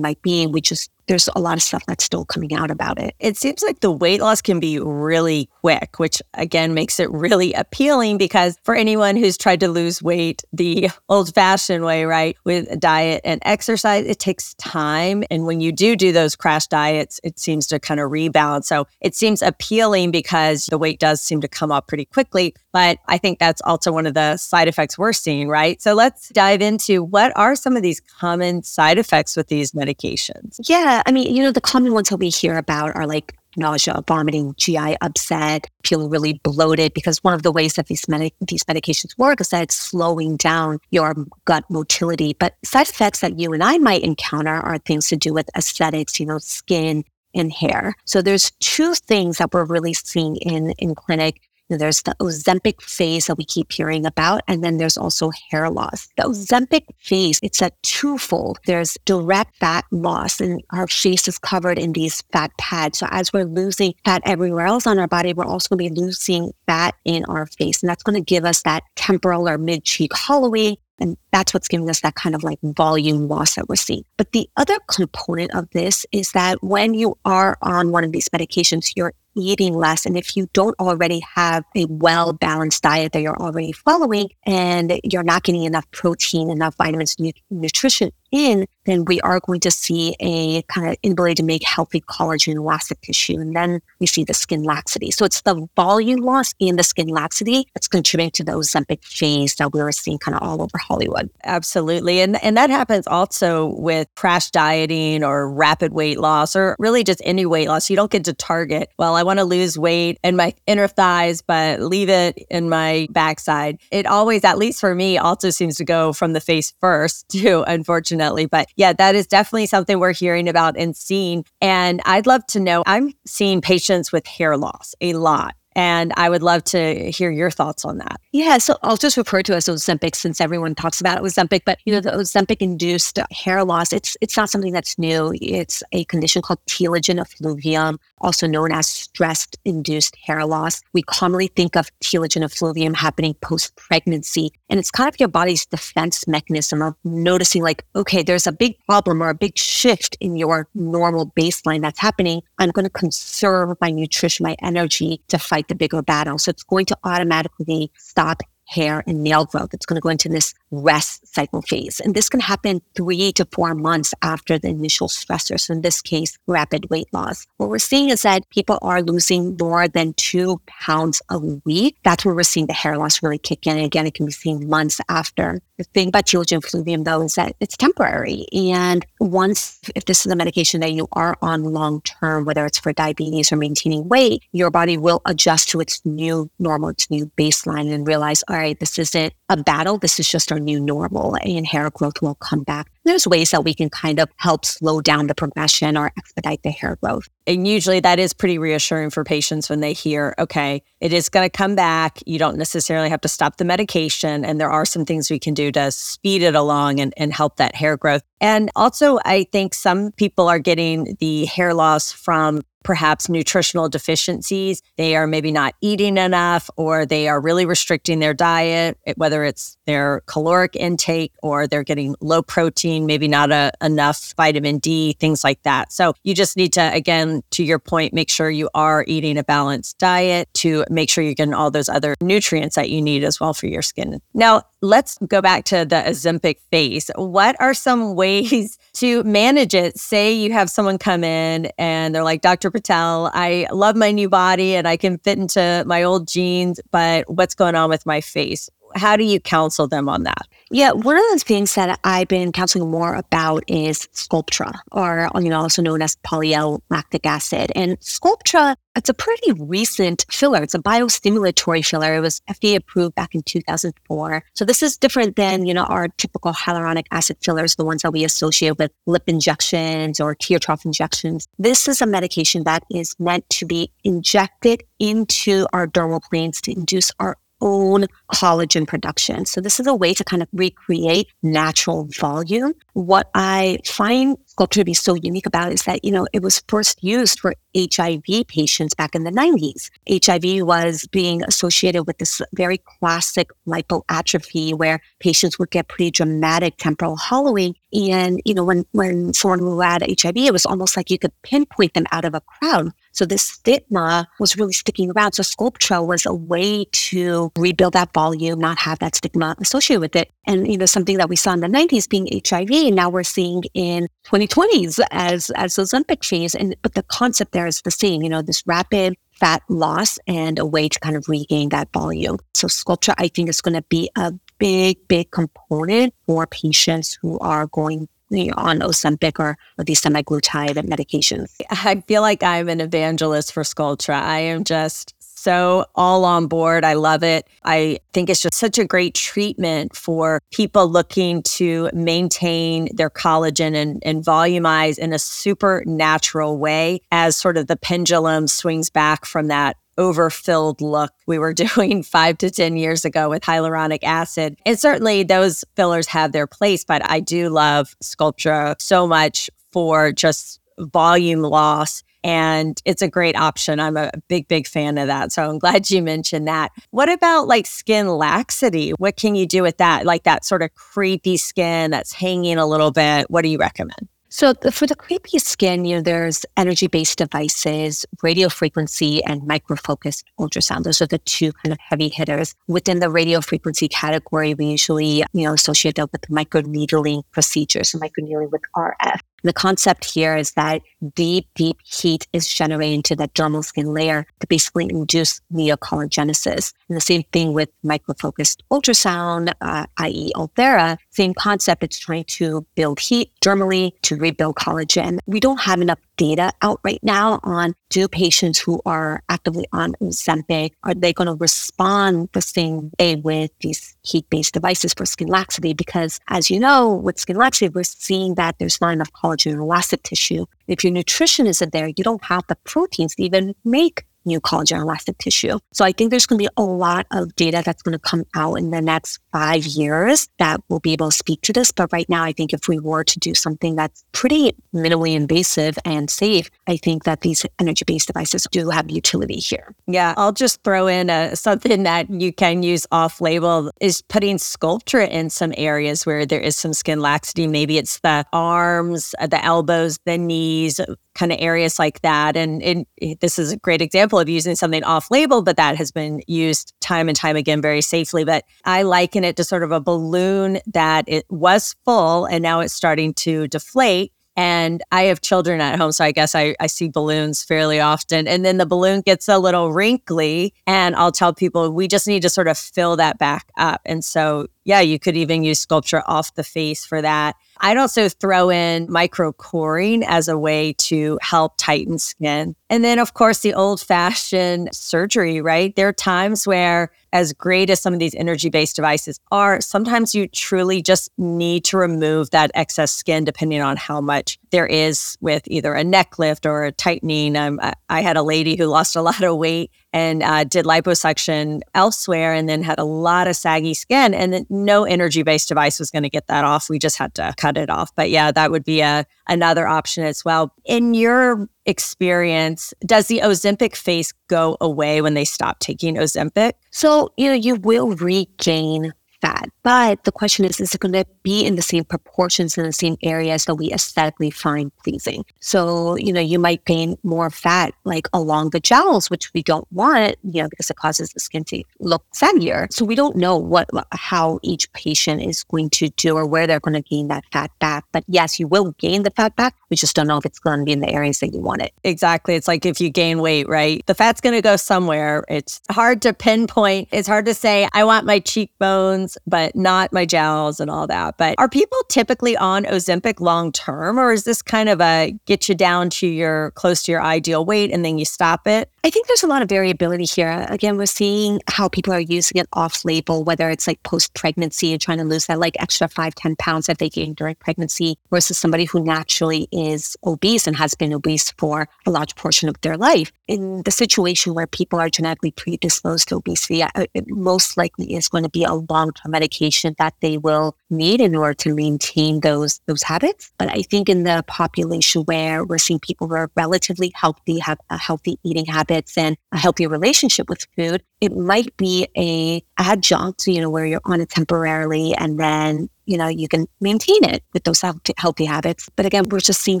might 0.00 0.20
be. 0.22 0.46
We 0.46 0.60
just 0.60 0.90
there's 1.08 1.28
a 1.34 1.40
lot 1.40 1.56
of 1.56 1.62
stuff 1.62 1.84
that's 1.86 2.04
still 2.04 2.24
coming 2.24 2.54
out 2.54 2.70
about 2.70 2.98
it. 3.00 3.14
It 3.18 3.36
seems 3.36 3.62
like 3.62 3.80
the 3.80 3.90
weight 3.90 4.20
loss 4.20 4.42
can 4.42 4.60
be 4.60 4.78
really 4.78 5.48
quick, 5.60 5.98
which 5.98 6.20
again 6.34 6.74
makes 6.74 6.98
it 7.00 7.10
really 7.10 7.52
appealing 7.52 8.18
because 8.18 8.58
for 8.64 8.74
anyone 8.74 9.16
who's 9.16 9.36
tried 9.36 9.60
to 9.60 9.68
lose 9.68 10.02
weight 10.02 10.42
the 10.52 10.90
old 11.08 11.34
fashioned 11.34 11.84
way, 11.84 12.04
right, 12.04 12.36
with 12.44 12.80
diet 12.80 13.20
and 13.24 13.40
exercise, 13.44 14.04
it 14.06 14.18
takes 14.18 14.54
time. 14.54 15.24
And 15.30 15.46
when 15.46 15.60
you 15.60 15.72
do 15.72 15.96
do 15.96 16.12
those 16.12 16.36
crash 16.36 16.66
diets, 16.66 17.20
it 17.22 17.38
seems 17.38 17.66
to 17.68 17.78
kind 17.78 18.00
of 18.00 18.10
rebound. 18.10 18.64
So 18.64 18.86
it 19.00 19.14
seems 19.14 19.42
appealing 19.42 20.10
because 20.10 20.66
the 20.66 20.78
weight 20.78 20.98
does 20.98 21.20
seem 21.20 21.40
to 21.40 21.48
come 21.48 21.70
up 21.70 21.86
pretty 21.86 22.04
quickly. 22.04 22.54
But 22.76 22.98
I 23.08 23.16
think 23.16 23.38
that's 23.38 23.62
also 23.62 23.90
one 23.90 24.04
of 24.04 24.12
the 24.12 24.36
side 24.36 24.68
effects 24.68 24.98
we're 24.98 25.14
seeing, 25.14 25.48
right? 25.48 25.80
So 25.80 25.94
let's 25.94 26.28
dive 26.28 26.60
into 26.60 27.02
what 27.02 27.32
are 27.34 27.56
some 27.56 27.74
of 27.74 27.82
these 27.82 28.00
common 28.00 28.62
side 28.64 28.98
effects 28.98 29.34
with 29.34 29.48
these 29.48 29.72
medications? 29.72 30.60
Yeah. 30.68 31.02
I 31.06 31.10
mean, 31.10 31.34
you 31.34 31.42
know, 31.42 31.52
the 31.52 31.62
common 31.62 31.94
ones 31.94 32.10
that 32.10 32.18
we 32.18 32.28
hear 32.28 32.58
about 32.58 32.94
are 32.94 33.06
like 33.06 33.34
nausea, 33.56 34.02
vomiting, 34.06 34.52
GI 34.58 34.98
upset, 35.00 35.70
feeling 35.84 36.10
really 36.10 36.38
bloated. 36.44 36.92
Because 36.92 37.16
one 37.24 37.32
of 37.32 37.42
the 37.42 37.50
ways 37.50 37.72
that 37.76 37.86
these 37.86 38.06
medic- 38.10 38.34
these 38.46 38.64
medications 38.64 39.16
work 39.16 39.40
is 39.40 39.48
that 39.48 39.62
it's 39.62 39.74
slowing 39.74 40.36
down 40.36 40.78
your 40.90 41.14
gut 41.46 41.64
motility. 41.70 42.36
But 42.38 42.56
side 42.62 42.90
effects 42.90 43.20
that 43.20 43.38
you 43.38 43.54
and 43.54 43.64
I 43.64 43.78
might 43.78 44.02
encounter 44.02 44.52
are 44.54 44.76
things 44.76 45.08
to 45.08 45.16
do 45.16 45.32
with 45.32 45.48
aesthetics, 45.56 46.20
you 46.20 46.26
know, 46.26 46.36
skin 46.36 47.04
and 47.34 47.52
hair. 47.52 47.94
So 48.04 48.20
there's 48.20 48.50
two 48.60 48.94
things 48.94 49.38
that 49.38 49.54
we're 49.54 49.64
really 49.64 49.94
seeing 49.94 50.36
in 50.36 50.72
in 50.72 50.94
clinic 50.94 51.40
there's 51.68 52.02
the 52.02 52.14
Ozempic 52.20 52.80
face 52.80 53.26
that 53.26 53.36
we 53.36 53.44
keep 53.44 53.72
hearing 53.72 54.06
about, 54.06 54.42
and 54.46 54.62
then 54.62 54.76
there's 54.76 54.96
also 54.96 55.30
hair 55.50 55.68
loss. 55.68 56.08
The 56.16 56.24
Ozempic 56.24 56.84
face, 56.98 57.40
it's 57.42 57.60
a 57.60 57.70
twofold. 57.82 58.58
There's 58.66 58.96
direct 59.04 59.56
fat 59.56 59.84
loss, 59.90 60.40
and 60.40 60.62
our 60.70 60.86
face 60.86 61.26
is 61.26 61.38
covered 61.38 61.78
in 61.78 61.92
these 61.92 62.22
fat 62.32 62.52
pads. 62.58 62.98
So 62.98 63.08
as 63.10 63.32
we're 63.32 63.44
losing 63.44 63.94
fat 64.04 64.22
everywhere 64.24 64.66
else 64.66 64.86
on 64.86 64.98
our 64.98 65.08
body, 65.08 65.32
we're 65.32 65.44
also 65.44 65.74
going 65.74 65.88
to 65.88 65.94
be 65.94 66.00
losing 66.00 66.52
fat 66.66 66.94
in 67.04 67.24
our 67.24 67.46
face, 67.46 67.82
and 67.82 67.90
that's 67.90 68.02
going 68.02 68.14
to 68.14 68.24
give 68.24 68.44
us 68.44 68.62
that 68.62 68.84
temporal 68.94 69.48
or 69.48 69.58
mid 69.58 69.84
cheek 69.84 70.12
hollowing. 70.14 70.76
And 70.98 71.18
that's 71.30 71.52
what's 71.52 71.68
giving 71.68 71.90
us 71.90 72.00
that 72.00 72.14
kind 72.14 72.34
of 72.34 72.42
like 72.42 72.58
volume 72.62 73.28
loss 73.28 73.56
that 73.56 73.68
we're 73.68 73.76
seeing. 73.76 74.04
But 74.16 74.32
the 74.32 74.48
other 74.56 74.78
component 74.88 75.54
of 75.54 75.68
this 75.70 76.06
is 76.10 76.32
that 76.32 76.62
when 76.62 76.94
you 76.94 77.18
are 77.26 77.58
on 77.60 77.90
one 77.90 78.02
of 78.02 78.12
these 78.12 78.30
medications, 78.30 78.92
you're 78.96 79.12
eating 79.36 79.74
less. 79.74 80.06
And 80.06 80.16
if 80.16 80.36
you 80.36 80.48
don't 80.52 80.78
already 80.80 81.20
have 81.34 81.64
a 81.76 81.86
well 81.86 82.32
balanced 82.32 82.82
diet 82.82 83.12
that 83.12 83.20
you're 83.20 83.36
already 83.36 83.72
following 83.72 84.30
and 84.44 85.00
you're 85.04 85.22
not 85.22 85.42
getting 85.42 85.64
enough 85.64 85.90
protein, 85.90 86.50
enough 86.50 86.74
vitamins, 86.76 87.16
nu- 87.18 87.32
nutrition 87.50 88.10
in, 88.32 88.66
then 88.84 89.04
we 89.04 89.20
are 89.20 89.40
going 89.40 89.60
to 89.60 89.70
see 89.70 90.16
a 90.20 90.62
kind 90.62 90.88
of 90.88 90.96
inability 91.02 91.34
to 91.36 91.42
make 91.42 91.64
healthy 91.64 92.00
collagen 92.00 92.52
and 92.52 92.58
elastic 92.58 93.00
tissue. 93.00 93.38
And 93.38 93.54
then 93.54 93.80
we 94.00 94.06
see 94.06 94.24
the 94.24 94.34
skin 94.34 94.62
laxity. 94.62 95.10
So 95.10 95.24
it's 95.24 95.42
the 95.42 95.66
volume 95.76 96.20
loss 96.20 96.54
and 96.60 96.78
the 96.78 96.84
skin 96.84 97.08
laxity 97.08 97.66
that's 97.74 97.88
contributing 97.88 98.30
to 98.32 98.44
the 98.44 98.52
Ozempic 98.52 99.04
face 99.04 99.56
that 99.56 99.72
we 99.72 99.82
were 99.82 99.92
seeing 99.92 100.18
kind 100.18 100.36
of 100.36 100.42
all 100.42 100.62
over 100.62 100.78
Hollywood. 100.78 101.30
Absolutely. 101.44 102.20
And, 102.20 102.42
and 102.42 102.56
that 102.56 102.70
happens 102.70 103.06
also 103.06 103.66
with 103.76 104.08
crash 104.14 104.50
dieting 104.50 105.24
or 105.24 105.50
rapid 105.50 105.92
weight 105.92 106.18
loss 106.18 106.54
or 106.54 106.76
really 106.78 107.04
just 107.04 107.20
any 107.24 107.44
weight 107.44 107.68
loss. 107.68 107.90
You 107.90 107.96
don't 107.96 108.10
get 108.10 108.24
to 108.24 108.34
target, 108.34 108.90
well, 108.98 109.14
I 109.14 109.24
want 109.24 109.40
to 109.40 109.44
lose 109.44 109.78
weight 109.78 110.18
in 110.22 110.36
my 110.36 110.54
inner 110.66 110.88
thighs, 110.88 111.42
but 111.42 111.80
leave 111.80 112.08
it 112.08 112.38
in 112.50 112.68
my 112.68 113.08
backside. 113.10 113.78
It 113.90 114.06
always, 114.06 114.44
at 114.44 114.58
least 114.58 114.80
for 114.80 114.94
me, 114.94 115.18
also 115.18 115.50
seems 115.50 115.76
to 115.76 115.84
go 115.84 116.12
from 116.12 116.32
the 116.32 116.40
face 116.40 116.72
first 116.80 117.28
too, 117.30 117.64
unfortunately. 117.66 118.15
But 118.46 118.68
yeah, 118.76 118.92
that 118.92 119.14
is 119.14 119.26
definitely 119.26 119.66
something 119.66 119.98
we're 119.98 120.12
hearing 120.12 120.48
about 120.48 120.76
and 120.76 120.96
seeing. 120.96 121.44
And 121.60 122.00
I'd 122.04 122.26
love 122.26 122.46
to 122.48 122.60
know, 122.60 122.82
I'm 122.86 123.12
seeing 123.26 123.60
patients 123.60 124.12
with 124.12 124.26
hair 124.26 124.56
loss 124.56 124.94
a 125.00 125.14
lot. 125.14 125.54
And 125.76 126.14
I 126.16 126.30
would 126.30 126.42
love 126.42 126.64
to 126.64 127.10
hear 127.12 127.30
your 127.30 127.50
thoughts 127.50 127.84
on 127.84 127.98
that. 127.98 128.18
Yeah, 128.32 128.56
so 128.56 128.78
I'll 128.82 128.96
just 128.96 129.18
refer 129.18 129.42
to 129.42 129.52
it 129.52 129.56
as 129.56 129.66
Ozempic 129.66 130.16
since 130.16 130.40
everyone 130.40 130.74
talks 130.74 131.00
about 131.02 131.22
Ozempic. 131.22 131.62
But 131.66 131.78
you 131.84 131.92
know, 131.92 132.00
the 132.00 132.12
Ozempic 132.12 132.62
induced 132.62 133.18
hair 133.30 133.62
loss, 133.62 133.92
it's 133.92 134.16
it's 134.22 134.38
not 134.38 134.48
something 134.48 134.72
that's 134.72 134.98
new. 134.98 135.34
It's 135.40 135.82
a 135.92 136.04
condition 136.06 136.40
called 136.40 136.64
telogen 136.66 137.20
effluvium, 137.20 138.00
also 138.22 138.46
known 138.46 138.72
as 138.72 138.86
stress-induced 138.86 140.16
hair 140.16 140.46
loss. 140.46 140.82
We 140.94 141.02
commonly 141.02 141.48
think 141.48 141.76
of 141.76 141.90
telogen 142.00 142.42
effluvium 142.42 142.94
happening 142.94 143.34
post-pregnancy. 143.42 144.52
And 144.70 144.80
it's 144.80 144.90
kind 144.90 145.08
of 145.08 145.20
your 145.20 145.28
body's 145.28 145.66
defense 145.66 146.26
mechanism 146.26 146.80
of 146.80 146.94
noticing 147.04 147.62
like, 147.62 147.84
okay, 147.94 148.22
there's 148.22 148.46
a 148.46 148.52
big 148.52 148.78
problem 148.86 149.22
or 149.22 149.28
a 149.28 149.34
big 149.34 149.58
shift 149.58 150.16
in 150.20 150.36
your 150.36 150.68
normal 150.74 151.26
baseline 151.38 151.82
that's 151.82 152.00
happening. 152.00 152.42
I'm 152.58 152.70
going 152.70 152.86
to 152.86 152.90
conserve 152.90 153.76
my 153.80 153.90
nutrition, 153.90 154.44
my 154.44 154.56
energy 154.62 155.20
to 155.28 155.38
fight 155.38 155.65
fight 155.66 155.68
the 155.68 155.74
bigger 155.74 156.02
battle. 156.02 156.38
So 156.38 156.50
it's 156.50 156.62
going 156.62 156.86
to 156.86 156.98
automatically 157.04 157.90
stop 157.96 158.42
hair 158.68 159.02
and 159.06 159.22
nail 159.22 159.44
growth. 159.44 159.72
It's 159.72 159.86
going 159.86 159.96
to 159.96 160.00
go 160.00 160.08
into 160.08 160.28
this 160.28 160.54
rest 160.70 161.34
cycle 161.34 161.62
phase. 161.62 162.00
And 162.00 162.14
this 162.14 162.28
can 162.28 162.40
happen 162.40 162.80
three 162.94 163.32
to 163.32 163.46
four 163.52 163.74
months 163.74 164.14
after 164.22 164.58
the 164.58 164.68
initial 164.68 165.08
stressor. 165.08 165.58
So 165.58 165.74
in 165.74 165.82
this 165.82 166.00
case, 166.02 166.36
rapid 166.46 166.90
weight 166.90 167.08
loss. 167.12 167.46
What 167.56 167.68
we're 167.68 167.78
seeing 167.78 168.10
is 168.10 168.22
that 168.22 168.48
people 168.50 168.78
are 168.82 169.02
losing 169.02 169.56
more 169.60 169.88
than 169.88 170.14
two 170.14 170.60
pounds 170.66 171.22
a 171.30 171.38
week. 171.38 171.96
That's 172.04 172.24
where 172.24 172.34
we're 172.34 172.42
seeing 172.42 172.66
the 172.66 172.72
hair 172.72 172.98
loss 172.98 173.22
really 173.22 173.38
kick 173.38 173.66
in. 173.66 173.76
And 173.76 173.86
again, 173.86 174.06
it 174.06 174.14
can 174.14 174.26
be 174.26 174.32
seen 174.32 174.68
months 174.68 175.00
after. 175.08 175.60
The 175.78 175.84
thing 175.84 176.08
about 176.08 176.26
telogen 176.26 176.64
effluvium 176.64 177.04
though 177.04 177.22
is 177.22 177.34
that 177.34 177.54
it's 177.60 177.76
temporary. 177.76 178.46
And 178.52 179.04
once, 179.20 179.78
if 179.94 180.06
this 180.06 180.24
is 180.24 180.32
a 180.32 180.36
medication 180.36 180.80
that 180.80 180.92
you 180.92 181.06
are 181.12 181.36
on 181.42 181.64
long 181.64 182.00
term, 182.02 182.44
whether 182.44 182.64
it's 182.64 182.78
for 182.78 182.92
diabetes 182.92 183.52
or 183.52 183.56
maintaining 183.56 184.08
weight, 184.08 184.42
your 184.52 184.70
body 184.70 184.96
will 184.96 185.20
adjust 185.26 185.68
to 185.70 185.80
its 185.80 186.04
new 186.04 186.50
normal, 186.58 186.88
its 186.90 187.10
new 187.10 187.30
baseline 187.36 187.92
and 187.92 188.06
realize, 188.06 188.42
all 188.48 188.56
right, 188.56 188.78
this 188.80 188.98
isn't 188.98 189.34
a 189.48 189.56
battle. 189.56 189.98
This 189.98 190.18
is 190.18 190.28
just 190.28 190.50
our 190.56 190.60
new 190.60 190.80
normal 190.80 191.36
and 191.42 191.66
hair 191.66 191.90
growth 191.90 192.22
will 192.22 192.34
come 192.34 192.62
back. 192.62 192.90
There's 193.06 193.24
ways 193.24 193.52
that 193.52 193.64
we 193.64 193.72
can 193.72 193.88
kind 193.88 194.18
of 194.18 194.28
help 194.36 194.64
slow 194.64 195.00
down 195.00 195.28
the 195.28 195.34
progression 195.34 195.96
or 195.96 196.10
expedite 196.18 196.64
the 196.64 196.70
hair 196.70 196.98
growth. 197.00 197.28
And 197.46 197.66
usually 197.66 198.00
that 198.00 198.18
is 198.18 198.34
pretty 198.34 198.58
reassuring 198.58 199.10
for 199.10 199.22
patients 199.22 199.70
when 199.70 199.78
they 199.78 199.92
hear, 199.92 200.34
okay, 200.40 200.82
it 201.00 201.12
is 201.12 201.28
going 201.28 201.48
to 201.48 201.56
come 201.56 201.76
back. 201.76 202.18
You 202.26 202.40
don't 202.40 202.58
necessarily 202.58 203.08
have 203.08 203.20
to 203.20 203.28
stop 203.28 203.58
the 203.58 203.64
medication. 203.64 204.44
And 204.44 204.60
there 204.60 204.70
are 204.70 204.84
some 204.84 205.04
things 205.04 205.30
we 205.30 205.38
can 205.38 205.54
do 205.54 205.70
to 205.70 205.92
speed 205.92 206.42
it 206.42 206.56
along 206.56 206.98
and, 206.98 207.14
and 207.16 207.32
help 207.32 207.58
that 207.58 207.76
hair 207.76 207.96
growth. 207.96 208.22
And 208.40 208.70
also, 208.74 209.20
I 209.24 209.46
think 209.52 209.72
some 209.72 210.10
people 210.12 210.48
are 210.48 210.58
getting 210.58 211.16
the 211.20 211.44
hair 211.44 211.74
loss 211.74 212.10
from 212.10 212.62
perhaps 212.86 213.28
nutritional 213.28 213.88
deficiencies. 213.88 214.80
They 214.96 215.16
are 215.16 215.26
maybe 215.26 215.50
not 215.50 215.74
eating 215.80 216.16
enough 216.16 216.70
or 216.76 217.04
they 217.04 217.26
are 217.26 217.40
really 217.40 217.66
restricting 217.66 218.20
their 218.20 218.32
diet, 218.32 218.96
whether 219.16 219.42
it's 219.42 219.76
their 219.86 220.22
caloric 220.26 220.76
intake 220.76 221.32
or 221.42 221.66
they're 221.66 221.82
getting 221.82 222.14
low 222.20 222.42
protein 222.42 222.95
protein, 222.96 223.06
maybe 223.06 223.28
not 223.28 223.50
a, 223.52 223.72
enough 223.82 224.34
vitamin 224.36 224.78
D, 224.78 225.14
things 225.18 225.44
like 225.44 225.62
that. 225.62 225.92
So 225.92 226.14
you 226.24 226.34
just 226.34 226.56
need 226.56 226.72
to, 226.74 226.92
again, 226.92 227.42
to 227.52 227.64
your 227.64 227.78
point, 227.78 228.12
make 228.12 228.30
sure 228.30 228.50
you 228.50 228.68
are 228.74 229.04
eating 229.06 229.38
a 229.38 229.44
balanced 229.44 229.98
diet 229.98 230.48
to 230.54 230.84
make 230.90 231.10
sure 231.10 231.22
you're 231.22 231.34
getting 231.34 231.54
all 231.54 231.70
those 231.70 231.88
other 231.88 232.14
nutrients 232.20 232.76
that 232.76 232.90
you 232.90 233.02
need 233.02 233.24
as 233.24 233.40
well 233.40 233.54
for 233.54 233.66
your 233.66 233.82
skin. 233.82 234.20
Now, 234.34 234.62
let's 234.82 235.18
go 235.26 235.40
back 235.40 235.64
to 235.66 235.84
the 235.84 235.96
Ozempic 235.96 236.56
face. 236.70 237.10
What 237.16 237.56
are 237.60 237.74
some 237.74 238.14
ways 238.26 238.78
to 238.94 239.22
manage 239.24 239.74
it? 239.74 239.98
Say 239.98 240.32
you 240.32 240.52
have 240.52 240.70
someone 240.70 240.98
come 240.98 241.24
in 241.24 241.66
and 241.78 242.14
they're 242.14 242.24
like, 242.24 242.40
Dr. 242.40 242.70
Patel, 242.70 243.30
I 243.34 243.66
love 243.72 243.96
my 243.96 244.10
new 244.10 244.28
body 244.28 244.74
and 244.74 244.86
I 244.86 244.96
can 244.96 245.18
fit 245.18 245.38
into 245.38 245.84
my 245.86 246.02
old 246.02 246.28
jeans, 246.28 246.80
but 246.90 247.28
what's 247.28 247.54
going 247.54 247.74
on 247.74 247.90
with 247.90 248.06
my 248.06 248.20
face? 248.20 248.68
How 248.94 249.16
do 249.16 249.24
you 249.24 249.40
counsel 249.40 249.88
them 249.88 250.08
on 250.08 250.22
that? 250.24 250.46
Yeah, 250.70 250.90
one 250.90 251.16
of 251.16 251.24
the 251.32 251.38
things 251.38 251.76
that 251.76 252.00
I've 252.02 252.26
been 252.26 252.50
counseling 252.50 252.90
more 252.90 253.14
about 253.14 253.62
is 253.68 254.08
Sculptra, 254.12 254.74
or 254.90 255.30
you 255.36 255.48
know, 255.48 255.60
also 255.60 255.80
known 255.80 256.02
as 256.02 256.16
poly-L 256.24 256.82
lactic 256.90 257.24
acid. 257.24 257.70
And 257.76 258.00
Sculptra, 258.00 258.74
it's 258.96 259.08
a 259.08 259.14
pretty 259.14 259.52
recent 259.52 260.26
filler. 260.28 260.62
It's 260.64 260.74
a 260.74 260.80
biostimulatory 260.80 261.86
filler. 261.86 262.16
It 262.16 262.20
was 262.20 262.40
FDA 262.50 262.74
approved 262.74 263.14
back 263.14 263.32
in 263.32 263.42
2004. 263.42 264.42
So 264.54 264.64
this 264.64 264.82
is 264.82 264.96
different 264.96 265.36
than 265.36 265.66
you 265.66 265.74
know 265.74 265.84
our 265.84 266.08
typical 266.08 266.52
hyaluronic 266.52 267.04
acid 267.12 267.36
fillers, 267.40 267.76
the 267.76 267.84
ones 267.84 268.02
that 268.02 268.12
we 268.12 268.24
associate 268.24 268.76
with 268.76 268.90
lip 269.06 269.22
injections 269.28 270.18
or 270.18 270.34
tear 270.34 270.58
trough 270.58 270.84
injections. 270.84 271.46
This 271.60 271.86
is 271.86 272.02
a 272.02 272.06
medication 272.06 272.64
that 272.64 272.82
is 272.90 273.14
meant 273.20 273.48
to 273.50 273.66
be 273.66 273.92
injected 274.02 274.82
into 274.98 275.66
our 275.72 275.86
dermal 275.86 276.22
planes 276.22 276.60
to 276.62 276.72
induce 276.72 277.12
our 277.20 277.36
own 277.60 278.06
collagen 278.32 278.86
production. 278.86 279.46
So 279.46 279.60
this 279.60 279.80
is 279.80 279.86
a 279.86 279.94
way 279.94 280.14
to 280.14 280.24
kind 280.24 280.42
of 280.42 280.48
recreate 280.52 281.28
natural 281.42 282.08
volume. 282.18 282.74
What 282.92 283.30
I 283.34 283.78
find 283.84 284.36
Sculptra 284.46 284.70
to 284.70 284.84
be 284.84 284.94
so 284.94 285.14
unique 285.14 285.46
about 285.46 285.72
is 285.72 285.82
that, 285.82 286.04
you 286.04 286.10
know, 286.10 286.26
it 286.32 286.42
was 286.42 286.62
first 286.68 287.02
used 287.02 287.40
for 287.40 287.54
HIV 287.76 288.46
patients 288.48 288.94
back 288.94 289.14
in 289.14 289.24
the 289.24 289.30
90s. 289.30 289.90
HIV 290.08 290.66
was 290.66 291.06
being 291.12 291.42
associated 291.44 292.04
with 292.04 292.18
this 292.18 292.40
very 292.54 292.78
classic 292.78 293.50
lipoatrophy 293.66 294.74
where 294.74 295.00
patients 295.20 295.58
would 295.58 295.70
get 295.70 295.88
pretty 295.88 296.10
dramatic 296.10 296.76
temporal 296.78 297.16
hollowing. 297.16 297.74
And, 297.92 298.40
you 298.44 298.54
know, 298.54 298.64
when, 298.64 298.84
when 298.92 299.34
someone 299.34 299.58
who 299.58 299.80
had 299.80 300.02
HIV, 300.02 300.36
it 300.36 300.52
was 300.52 300.66
almost 300.66 300.96
like 300.96 301.10
you 301.10 301.18
could 301.18 301.32
pinpoint 301.42 301.94
them 301.94 302.06
out 302.10 302.24
of 302.24 302.34
a 302.34 302.40
crowd. 302.40 302.92
So 303.16 303.24
this 303.24 303.42
stigma 303.42 304.28
was 304.38 304.56
really 304.56 304.72
sticking 304.72 305.10
around. 305.10 305.32
So 305.32 305.42
Sculptra 305.42 306.06
was 306.06 306.26
a 306.26 306.34
way 306.34 306.84
to 306.84 307.50
rebuild 307.56 307.94
that 307.94 308.12
volume, 308.12 308.58
not 308.58 308.78
have 308.78 308.98
that 308.98 309.16
stigma 309.16 309.56
associated 309.58 310.00
with 310.00 310.16
it. 310.16 310.30
And, 310.46 310.70
you 310.70 310.76
know, 310.76 310.86
something 310.86 311.16
that 311.16 311.28
we 311.28 311.36
saw 311.36 311.54
in 311.54 311.60
the 311.60 311.66
90s 311.66 312.08
being 312.08 312.28
HIV, 312.46 312.70
and 312.70 312.96
now 312.96 313.08
we're 313.08 313.22
seeing 313.22 313.62
in 313.74 314.08
2020s 314.26 315.00
as, 315.10 315.50
as 315.56 315.76
Ozempic 315.76 316.24
face. 316.24 316.54
And, 316.54 316.76
but 316.82 316.94
the 316.94 317.02
concept 317.04 317.52
there 317.52 317.66
is 317.66 317.80
the 317.82 317.90
same, 317.90 318.22
you 318.22 318.28
know, 318.28 318.42
this 318.42 318.62
rapid 318.66 319.16
fat 319.32 319.62
loss 319.68 320.18
and 320.26 320.58
a 320.58 320.66
way 320.66 320.88
to 320.88 320.98
kind 321.00 321.16
of 321.16 321.28
regain 321.28 321.70
that 321.70 321.92
volume. 321.92 322.38
So 322.54 322.68
Sculptra, 322.68 323.14
I 323.18 323.28
think 323.28 323.48
is 323.48 323.60
going 323.60 323.74
to 323.74 323.82
be 323.82 324.10
a 324.16 324.32
big, 324.58 324.96
big 325.08 325.30
component 325.30 326.14
for 326.26 326.46
patients 326.46 327.18
who 327.20 327.38
are 327.38 327.66
going 327.66 328.08
you 328.30 328.46
know, 328.46 328.54
on 328.56 328.80
Ozempic 328.80 329.38
or, 329.38 329.56
or 329.78 329.84
these 329.84 330.00
semaglutide 330.00 330.76
medications. 330.86 331.54
I 331.70 332.02
feel 332.06 332.22
like 332.22 332.42
I'm 332.42 332.68
an 332.68 332.80
evangelist 332.80 333.52
for 333.52 333.62
Sculptra. 333.62 334.20
I 334.20 334.40
am 334.40 334.64
just 334.64 335.14
so 335.46 335.84
all 335.94 336.24
on 336.24 336.48
board. 336.48 336.84
I 336.84 336.94
love 336.94 337.22
it. 337.22 337.46
I 337.64 338.00
think 338.12 338.28
it's 338.28 338.42
just 338.42 338.56
such 338.56 338.78
a 338.78 338.84
great 338.84 339.14
treatment 339.14 339.94
for 339.94 340.40
people 340.50 340.88
looking 340.88 341.42
to 341.42 341.88
maintain 341.92 342.88
their 342.92 343.10
collagen 343.10 343.76
and, 343.76 344.02
and 344.04 344.24
volumize 344.24 344.98
in 344.98 345.12
a 345.12 345.20
super 345.20 345.84
natural 345.86 346.58
way 346.58 347.00
as 347.12 347.36
sort 347.36 347.56
of 347.56 347.68
the 347.68 347.76
pendulum 347.76 348.48
swings 348.48 348.90
back 348.90 349.24
from 349.24 349.46
that 349.46 349.76
overfilled 349.98 350.80
look 350.80 351.12
we 351.26 351.38
were 351.38 351.52
doing 351.76 352.02
five 352.02 352.38
to 352.38 352.50
10 352.50 352.76
years 352.76 353.04
ago 353.04 353.28
with 353.28 353.42
hyaluronic 353.42 354.02
acid. 354.02 354.56
And 354.64 354.78
certainly 354.78 355.22
those 355.22 355.64
fillers 355.74 356.06
have 356.08 356.32
their 356.32 356.46
place, 356.46 356.84
but 356.84 357.08
I 357.08 357.20
do 357.20 357.48
love 357.48 357.96
Sculptra 358.02 358.80
so 358.80 359.06
much 359.06 359.50
for 359.72 360.12
just 360.12 360.60
volume 360.78 361.42
loss. 361.42 362.02
And 362.24 362.80
it's 362.84 363.02
a 363.02 363.08
great 363.08 363.36
option. 363.36 363.78
I'm 363.78 363.96
a 363.96 364.10
big, 364.26 364.48
big 364.48 364.66
fan 364.66 364.98
of 364.98 365.06
that. 365.06 365.30
So 365.30 365.48
I'm 365.48 365.60
glad 365.60 365.90
you 365.90 366.02
mentioned 366.02 366.48
that. 366.48 366.72
What 366.90 367.08
about 367.08 367.46
like 367.46 367.66
skin 367.66 368.08
laxity? 368.08 368.90
What 368.90 369.16
can 369.16 369.36
you 369.36 369.46
do 369.46 369.62
with 369.62 369.76
that? 369.76 370.04
Like 370.04 370.24
that 370.24 370.44
sort 370.44 370.62
of 370.62 370.70
crepey 370.74 371.38
skin 371.38 371.92
that's 371.92 372.12
hanging 372.12 372.58
a 372.58 372.66
little 372.66 372.90
bit. 372.90 373.30
What 373.30 373.42
do 373.42 373.48
you 373.48 373.58
recommend? 373.58 374.08
So 374.36 374.52
the, 374.52 374.70
for 374.70 374.86
the 374.86 374.94
crepey 374.94 375.40
skin, 375.40 375.86
you 375.86 375.96
know, 375.96 376.02
there's 376.02 376.44
energy-based 376.58 377.16
devices, 377.16 378.04
radio 378.22 378.50
frequency, 378.50 379.24
and 379.24 379.46
micro-focused 379.46 380.26
ultrasound. 380.38 380.84
Those 380.84 381.00
are 381.00 381.06
the 381.06 381.16
two 381.20 381.54
kind 381.54 381.72
of 381.72 381.78
heavy 381.80 382.10
hitters. 382.10 382.54
Within 382.68 383.00
the 383.00 383.08
radio 383.08 383.40
frequency 383.40 383.88
category, 383.88 384.52
we 384.52 384.66
usually, 384.66 385.24
you 385.32 385.44
know, 385.44 385.54
associate 385.54 385.94
that 385.94 386.12
with 386.12 386.20
microneedling 386.28 387.22
procedures, 387.32 387.92
so 387.92 387.98
microneedling 387.98 388.50
with 388.50 388.60
RF. 388.76 389.20
The 389.46 389.52
concept 389.52 390.04
here 390.04 390.36
is 390.36 390.50
that 390.54 390.82
deep, 391.14 391.46
deep 391.54 391.78
heat 391.84 392.26
is 392.32 392.48
generated 392.48 392.96
into 392.96 393.14
that 393.14 393.32
dermal 393.34 393.64
skin 393.64 393.94
layer 393.94 394.26
to 394.40 394.46
basically 394.48 394.88
induce 394.90 395.40
neocollagenesis. 395.52 396.72
And 396.88 396.96
the 396.96 397.00
same 397.00 397.22
thing 397.32 397.52
with 397.52 397.68
microfocused 397.84 398.62
ultrasound, 398.72 399.52
uh, 399.60 399.86
i.e. 399.98 400.32
Ulthera, 400.34 400.96
same 401.10 401.32
concept. 401.32 401.84
It's 401.84 401.96
trying 401.96 402.24
to 402.24 402.66
build 402.74 402.98
heat 402.98 403.30
dermally 403.40 403.92
to 404.02 404.16
rebuild 404.16 404.56
collagen. 404.56 405.20
We 405.26 405.38
don't 405.38 405.60
have 405.60 405.80
enough 405.80 406.00
data 406.16 406.52
out 406.62 406.80
right 406.82 407.00
now 407.02 407.40
on 407.42 407.74
do 407.90 408.08
patients 408.08 408.58
who 408.58 408.80
are 408.86 409.22
actively 409.28 409.66
on 409.72 409.92
Ozempic, 410.00 410.72
are 410.84 410.94
they 410.94 411.12
going 411.12 411.26
to 411.26 411.34
respond 411.34 412.28
the 412.32 412.42
same 412.42 412.90
way 412.98 413.16
with 413.16 413.50
these 413.60 413.96
heat-based 414.02 414.54
devices 414.54 414.94
for 414.94 415.06
skin 415.06 415.28
laxity? 415.28 415.74
Because 415.74 416.18
as 416.28 416.50
you 416.50 416.58
know, 416.58 416.94
with 416.94 417.18
skin 417.18 417.36
laxity, 417.36 417.68
we're 417.68 417.84
seeing 417.84 418.34
that 418.36 418.58
there's 418.58 418.80
not 418.80 418.92
enough 418.92 419.12
collagen 419.12 419.52
and 419.52 419.60
elastic 419.60 420.02
tissue. 420.02 420.46
If 420.66 420.82
your 420.82 420.92
nutrition 420.92 421.46
isn't 421.46 421.72
there, 421.72 421.88
you 421.88 422.02
don't 422.02 422.24
have 422.24 422.44
the 422.48 422.56
proteins 422.64 423.14
to 423.16 423.22
even 423.22 423.54
make 423.64 424.05
new 424.26 424.40
collagen 424.40 424.80
elastic 424.80 425.18
tissue. 425.18 425.58
So 425.72 425.84
I 425.84 425.92
think 425.92 426.10
there's 426.10 426.26
going 426.26 426.38
to 426.38 426.44
be 426.44 426.54
a 426.56 426.62
lot 426.62 427.06
of 427.10 427.34
data 427.36 427.62
that's 427.64 427.82
going 427.82 427.92
to 427.92 427.98
come 427.98 428.24
out 428.34 428.54
in 428.56 428.70
the 428.70 428.82
next 428.82 429.20
five 429.32 429.64
years 429.64 430.28
that 430.38 430.60
will 430.68 430.80
be 430.80 430.92
able 430.92 431.10
to 431.10 431.16
speak 431.16 431.42
to 431.42 431.52
this. 431.52 431.72
But 431.72 431.92
right 431.92 432.08
now, 432.08 432.24
I 432.24 432.32
think 432.32 432.52
if 432.52 432.68
we 432.68 432.78
were 432.78 433.04
to 433.04 433.18
do 433.18 433.34
something 433.34 433.76
that's 433.76 434.04
pretty 434.12 434.54
minimally 434.74 435.14
invasive 435.14 435.78
and 435.84 436.10
safe, 436.10 436.50
I 436.66 436.76
think 436.76 437.04
that 437.04 437.20
these 437.20 437.46
energy 437.60 437.84
based 437.86 438.08
devices 438.08 438.46
do 438.50 438.70
have 438.70 438.90
utility 438.90 439.36
here. 439.36 439.74
Yeah, 439.86 440.14
I'll 440.16 440.32
just 440.32 440.62
throw 440.62 440.86
in 440.86 441.10
a, 441.10 441.12
uh, 441.12 441.34
something 441.34 441.84
that 441.84 442.10
you 442.10 442.32
can 442.32 442.62
use 442.62 442.86
off 442.90 443.20
label 443.20 443.70
is 443.80 444.02
putting 444.02 444.36
Sculptra 444.36 445.08
in 445.08 445.30
some 445.30 445.52
areas 445.56 446.04
where 446.04 446.26
there 446.26 446.40
is 446.40 446.56
some 446.56 446.72
skin 446.72 447.00
laxity. 447.00 447.46
Maybe 447.46 447.78
it's 447.78 448.00
the 448.00 448.24
arms, 448.32 449.14
uh, 449.18 449.26
the 449.26 449.44
elbows, 449.44 449.98
the 450.04 450.18
knees, 450.18 450.80
kind 451.16 451.32
of 451.32 451.38
areas 451.40 451.78
like 451.78 452.02
that. 452.02 452.36
And, 452.36 452.62
and 452.62 452.86
this 453.20 453.38
is 453.38 453.52
a 453.52 453.56
great 453.56 453.82
example 453.82 454.18
of 454.18 454.28
using 454.28 454.54
something 454.54 454.84
off 454.84 455.10
label, 455.10 455.42
but 455.42 455.56
that 455.56 455.76
has 455.76 455.90
been 455.90 456.22
used 456.26 456.74
time 456.80 457.08
and 457.08 457.16
time 457.16 457.36
again 457.36 457.60
very 457.60 457.80
safely. 457.80 458.24
But 458.24 458.44
I 458.64 458.82
liken 458.82 459.24
it 459.24 459.36
to 459.36 459.44
sort 459.44 459.62
of 459.62 459.72
a 459.72 459.80
balloon 459.80 460.58
that 460.66 461.04
it 461.08 461.24
was 461.30 461.74
full 461.84 462.26
and 462.26 462.42
now 462.42 462.60
it's 462.60 462.74
starting 462.74 463.14
to 463.14 463.48
deflate. 463.48 464.12
And 464.38 464.82
I 464.92 465.04
have 465.04 465.22
children 465.22 465.62
at 465.62 465.78
home, 465.78 465.92
so 465.92 466.04
I 466.04 466.12
guess 466.12 466.34
I, 466.34 466.54
I 466.60 466.66
see 466.66 466.90
balloons 466.90 467.42
fairly 467.42 467.80
often. 467.80 468.28
And 468.28 468.44
then 468.44 468.58
the 468.58 468.66
balloon 468.66 469.00
gets 469.00 469.28
a 469.28 469.38
little 469.38 469.72
wrinkly, 469.72 470.52
and 470.66 470.94
I'll 470.94 471.10
tell 471.10 471.32
people 471.32 471.70
we 471.72 471.88
just 471.88 472.06
need 472.06 472.20
to 472.20 472.28
sort 472.28 472.46
of 472.46 472.58
fill 472.58 472.96
that 472.96 473.18
back 473.18 473.46
up. 473.56 473.80
And 473.86 474.04
so, 474.04 474.48
yeah, 474.64 474.80
you 474.80 474.98
could 474.98 475.16
even 475.16 475.42
use 475.42 475.64
Sculptra 475.64 476.02
off 476.06 476.34
the 476.34 476.44
face 476.44 476.84
for 476.84 477.00
that. 477.00 477.34
I'd 477.60 477.76
also 477.76 478.08
throw 478.08 478.50
in 478.50 478.86
microcoring 478.88 480.04
as 480.06 480.28
a 480.28 480.38
way 480.38 480.74
to 480.74 481.18
help 481.22 481.54
tighten 481.56 481.98
skin. 481.98 482.54
And 482.68 482.84
then, 482.84 482.98
of 482.98 483.14
course, 483.14 483.40
the 483.40 483.54
old 483.54 483.80
fashioned 483.80 484.74
surgery, 484.74 485.40
right? 485.40 485.74
There 485.76 485.88
are 485.88 485.92
times 485.92 486.46
where, 486.46 486.90
as 487.12 487.32
great 487.32 487.70
as 487.70 487.80
some 487.80 487.92
of 487.92 488.00
these 488.00 488.14
energy 488.16 488.50
based 488.50 488.76
devices 488.76 489.20
are, 489.30 489.60
sometimes 489.60 490.14
you 490.14 490.26
truly 490.26 490.82
just 490.82 491.10
need 491.16 491.64
to 491.66 491.76
remove 491.76 492.30
that 492.30 492.50
excess 492.54 492.92
skin 492.92 493.24
depending 493.24 493.62
on 493.62 493.76
how 493.76 494.00
much 494.00 494.38
there 494.50 494.66
is 494.66 495.16
with 495.20 495.42
either 495.46 495.74
a 495.74 495.84
neck 495.84 496.18
lift 496.18 496.44
or 496.44 496.64
a 496.64 496.72
tightening. 496.72 497.36
Um, 497.36 497.60
I 497.88 498.00
had 498.02 498.16
a 498.16 498.22
lady 498.22 498.56
who 498.56 498.66
lost 498.66 498.96
a 498.96 499.02
lot 499.02 499.22
of 499.22 499.36
weight 499.36 499.70
and 499.96 500.22
uh, 500.22 500.44
did 500.44 500.66
liposuction 500.66 501.62
elsewhere 501.74 502.34
and 502.34 502.50
then 502.50 502.62
had 502.62 502.78
a 502.78 502.84
lot 502.84 503.26
of 503.26 503.34
saggy 503.34 503.72
skin 503.72 504.12
and 504.12 504.44
no 504.50 504.84
energy 504.84 505.22
based 505.22 505.48
device 505.48 505.78
was 505.78 505.90
going 505.90 506.02
to 506.02 506.10
get 506.10 506.26
that 506.26 506.44
off. 506.44 506.68
We 506.68 506.78
just 506.78 506.98
had 506.98 507.14
to 507.14 507.32
cut 507.38 507.56
it 507.56 507.70
off. 507.70 507.94
But 507.96 508.10
yeah 508.10 508.30
that 508.30 508.50
would 508.50 508.62
be 508.62 508.82
a 508.82 509.06
another 509.26 509.66
option 509.66 510.04
as 510.04 510.22
well. 510.22 510.52
In 510.66 510.92
your 510.92 511.48
experience 511.64 512.74
does 512.84 513.06
the 513.06 513.20
ozempic 513.24 513.74
face 513.74 514.12
go 514.28 514.58
away 514.60 515.00
when 515.00 515.14
they 515.14 515.24
stop 515.24 515.60
taking 515.60 515.94
ozempic? 515.94 516.52
So 516.72 517.10
you 517.16 517.28
know 517.28 517.34
you 517.34 517.54
will 517.54 517.92
regain 517.92 518.92
fat. 519.26 519.48
But 519.62 520.04
the 520.04 520.12
question 520.12 520.44
is, 520.44 520.60
is 520.60 520.74
it 520.74 520.80
going 520.80 520.92
to 520.92 521.04
be 521.22 521.44
in 521.44 521.56
the 521.56 521.62
same 521.62 521.84
proportions 521.84 522.56
in 522.56 522.64
the 522.64 522.72
same 522.72 522.96
areas 523.02 523.44
that 523.46 523.56
we 523.56 523.72
aesthetically 523.72 524.30
find 524.30 524.70
pleasing? 524.78 525.24
So, 525.40 525.96
you 525.96 526.12
know, 526.12 526.20
you 526.20 526.38
might 526.38 526.64
gain 526.64 526.96
more 527.02 527.30
fat 527.30 527.74
like 527.84 528.06
along 528.12 528.50
the 528.50 528.60
jowls, 528.60 529.10
which 529.10 529.32
we 529.34 529.42
don't 529.42 529.66
want, 529.72 530.16
you 530.22 530.42
know, 530.42 530.48
because 530.48 530.70
it 530.70 530.76
causes 530.76 531.10
the 531.10 531.20
skin 531.20 531.44
to 531.44 531.62
look 531.80 532.04
fattier. 532.14 532.72
So 532.72 532.84
we 532.84 532.94
don't 532.94 533.16
know 533.16 533.36
what, 533.36 533.68
how 533.92 534.38
each 534.42 534.72
patient 534.72 535.22
is 535.22 535.42
going 535.44 535.70
to 535.70 535.88
do 535.90 536.16
or 536.16 536.26
where 536.26 536.46
they're 536.46 536.60
going 536.60 536.80
to 536.80 536.88
gain 536.88 537.08
that 537.08 537.24
fat 537.32 537.50
back. 537.58 537.84
But 537.92 538.04
yes, 538.06 538.38
you 538.38 538.46
will 538.46 538.72
gain 538.78 539.02
the 539.02 539.10
fat 539.10 539.34
back. 539.36 539.54
We 539.70 539.76
just 539.76 539.96
don't 539.96 540.06
know 540.06 540.18
if 540.18 540.24
it's 540.24 540.38
going 540.38 540.60
to 540.60 540.64
be 540.64 540.72
in 540.72 540.80
the 540.80 540.92
areas 540.92 541.18
that 541.20 541.32
you 541.32 541.40
want 541.40 541.62
it. 541.62 541.72
Exactly. 541.82 542.34
It's 542.36 542.46
like 542.46 542.64
if 542.64 542.80
you 542.80 542.90
gain 542.90 543.20
weight, 543.20 543.48
right? 543.48 543.84
The 543.86 543.94
fat's 543.94 544.20
going 544.20 544.36
to 544.36 544.42
go 544.42 544.56
somewhere. 544.56 545.24
It's 545.28 545.60
hard 545.70 546.02
to 546.02 546.12
pinpoint. 546.12 546.88
It's 546.92 547.08
hard 547.08 547.26
to 547.26 547.34
say, 547.34 547.68
I 547.72 547.82
want 547.82 548.06
my 548.06 548.20
cheekbones, 548.20 549.15
but 549.26 549.54
not 549.56 549.92
my 549.92 550.04
jowls 550.04 550.60
and 550.60 550.70
all 550.70 550.86
that. 550.86 551.16
But 551.18 551.34
are 551.38 551.48
people 551.48 551.78
typically 551.88 552.36
on 552.36 552.64
Ozempic 552.64 553.20
long 553.20 553.52
term, 553.52 553.98
or 553.98 554.12
is 554.12 554.24
this 554.24 554.42
kind 554.42 554.68
of 554.68 554.80
a 554.80 555.14
get 555.26 555.48
you 555.48 555.54
down 555.54 555.90
to 555.90 556.06
your 556.06 556.50
close 556.52 556.82
to 556.84 556.92
your 556.92 557.02
ideal 557.02 557.44
weight 557.44 557.70
and 557.70 557.84
then 557.84 557.98
you 557.98 558.04
stop 558.04 558.46
it? 558.46 558.70
I 558.86 558.90
think 558.90 559.08
there's 559.08 559.24
a 559.24 559.26
lot 559.26 559.42
of 559.42 559.48
variability 559.48 560.04
here. 560.04 560.28
Uh, 560.28 560.46
again, 560.48 560.76
we're 560.76 560.86
seeing 560.86 561.40
how 561.48 561.68
people 561.68 561.92
are 561.92 561.98
using 561.98 562.40
it 562.40 562.46
off 562.52 562.84
label, 562.84 563.24
whether 563.24 563.50
it's 563.50 563.66
like 563.66 563.82
post 563.82 564.14
pregnancy 564.14 564.70
and 564.70 564.80
trying 564.80 564.98
to 564.98 565.04
lose 565.04 565.26
that 565.26 565.40
like 565.40 565.56
extra 565.58 565.88
five, 565.88 566.14
10 566.14 566.36
pounds 566.36 566.66
that 566.66 566.78
they 566.78 566.88
gained 566.88 567.16
during 567.16 567.34
pregnancy 567.34 567.98
versus 568.12 568.38
somebody 568.38 568.64
who 568.64 568.84
naturally 568.84 569.48
is 569.50 569.96
obese 570.04 570.46
and 570.46 570.54
has 570.54 570.76
been 570.76 570.92
obese 570.92 571.32
for 571.32 571.68
a 571.84 571.90
large 571.90 572.14
portion 572.14 572.48
of 572.48 572.54
their 572.60 572.76
life. 572.76 573.10
In 573.26 573.64
the 573.64 573.72
situation 573.72 574.34
where 574.34 574.46
people 574.46 574.78
are 574.78 574.88
genetically 574.88 575.32
predisposed 575.32 576.06
to 576.10 576.14
obesity, 576.18 576.62
uh, 576.62 576.68
it 576.94 577.08
most 577.08 577.56
likely 577.56 577.92
is 577.92 578.08
going 578.08 578.22
to 578.22 578.30
be 578.30 578.44
a 578.44 578.54
long 578.54 578.92
term 578.92 579.10
medication 579.10 579.74
that 579.80 579.94
they 580.00 580.16
will 580.16 580.54
need 580.70 581.00
in 581.00 581.16
order 581.16 581.34
to 581.34 581.56
maintain 581.56 582.20
those, 582.20 582.60
those 582.66 582.84
habits. 582.84 583.32
But 583.36 583.50
I 583.50 583.62
think 583.62 583.88
in 583.88 584.04
the 584.04 584.22
population 584.28 585.02
where 585.02 585.44
we're 585.44 585.58
seeing 585.58 585.80
people 585.80 586.06
who 586.06 586.14
are 586.14 586.30
relatively 586.36 586.92
healthy, 586.94 587.40
have 587.40 587.58
a 587.68 587.76
healthy 587.76 588.20
eating 588.22 588.46
habit, 588.46 588.75
habits 588.76 588.98
and 588.98 589.16
a 589.32 589.38
healthier 589.38 589.68
relationship 589.68 590.28
with 590.28 590.46
food, 590.56 590.82
it 591.00 591.16
might 591.16 591.56
be 591.56 591.88
a 591.96 592.42
adjunct, 592.58 593.26
you 593.26 593.40
know, 593.40 593.50
where 593.50 593.66
you're 593.66 593.80
on 593.84 594.00
it 594.00 594.10
temporarily 594.10 594.94
and 594.94 595.18
then, 595.18 595.68
you 595.86 595.96
know, 595.96 596.08
you 596.08 596.28
can 596.28 596.46
maintain 596.60 597.04
it 597.04 597.22
with 597.32 597.44
those 597.44 597.62
healthy 597.96 598.24
habits. 598.24 598.68
But 598.76 598.86
again, 598.86 599.08
we're 599.08 599.20
just 599.20 599.42
seeing 599.42 599.60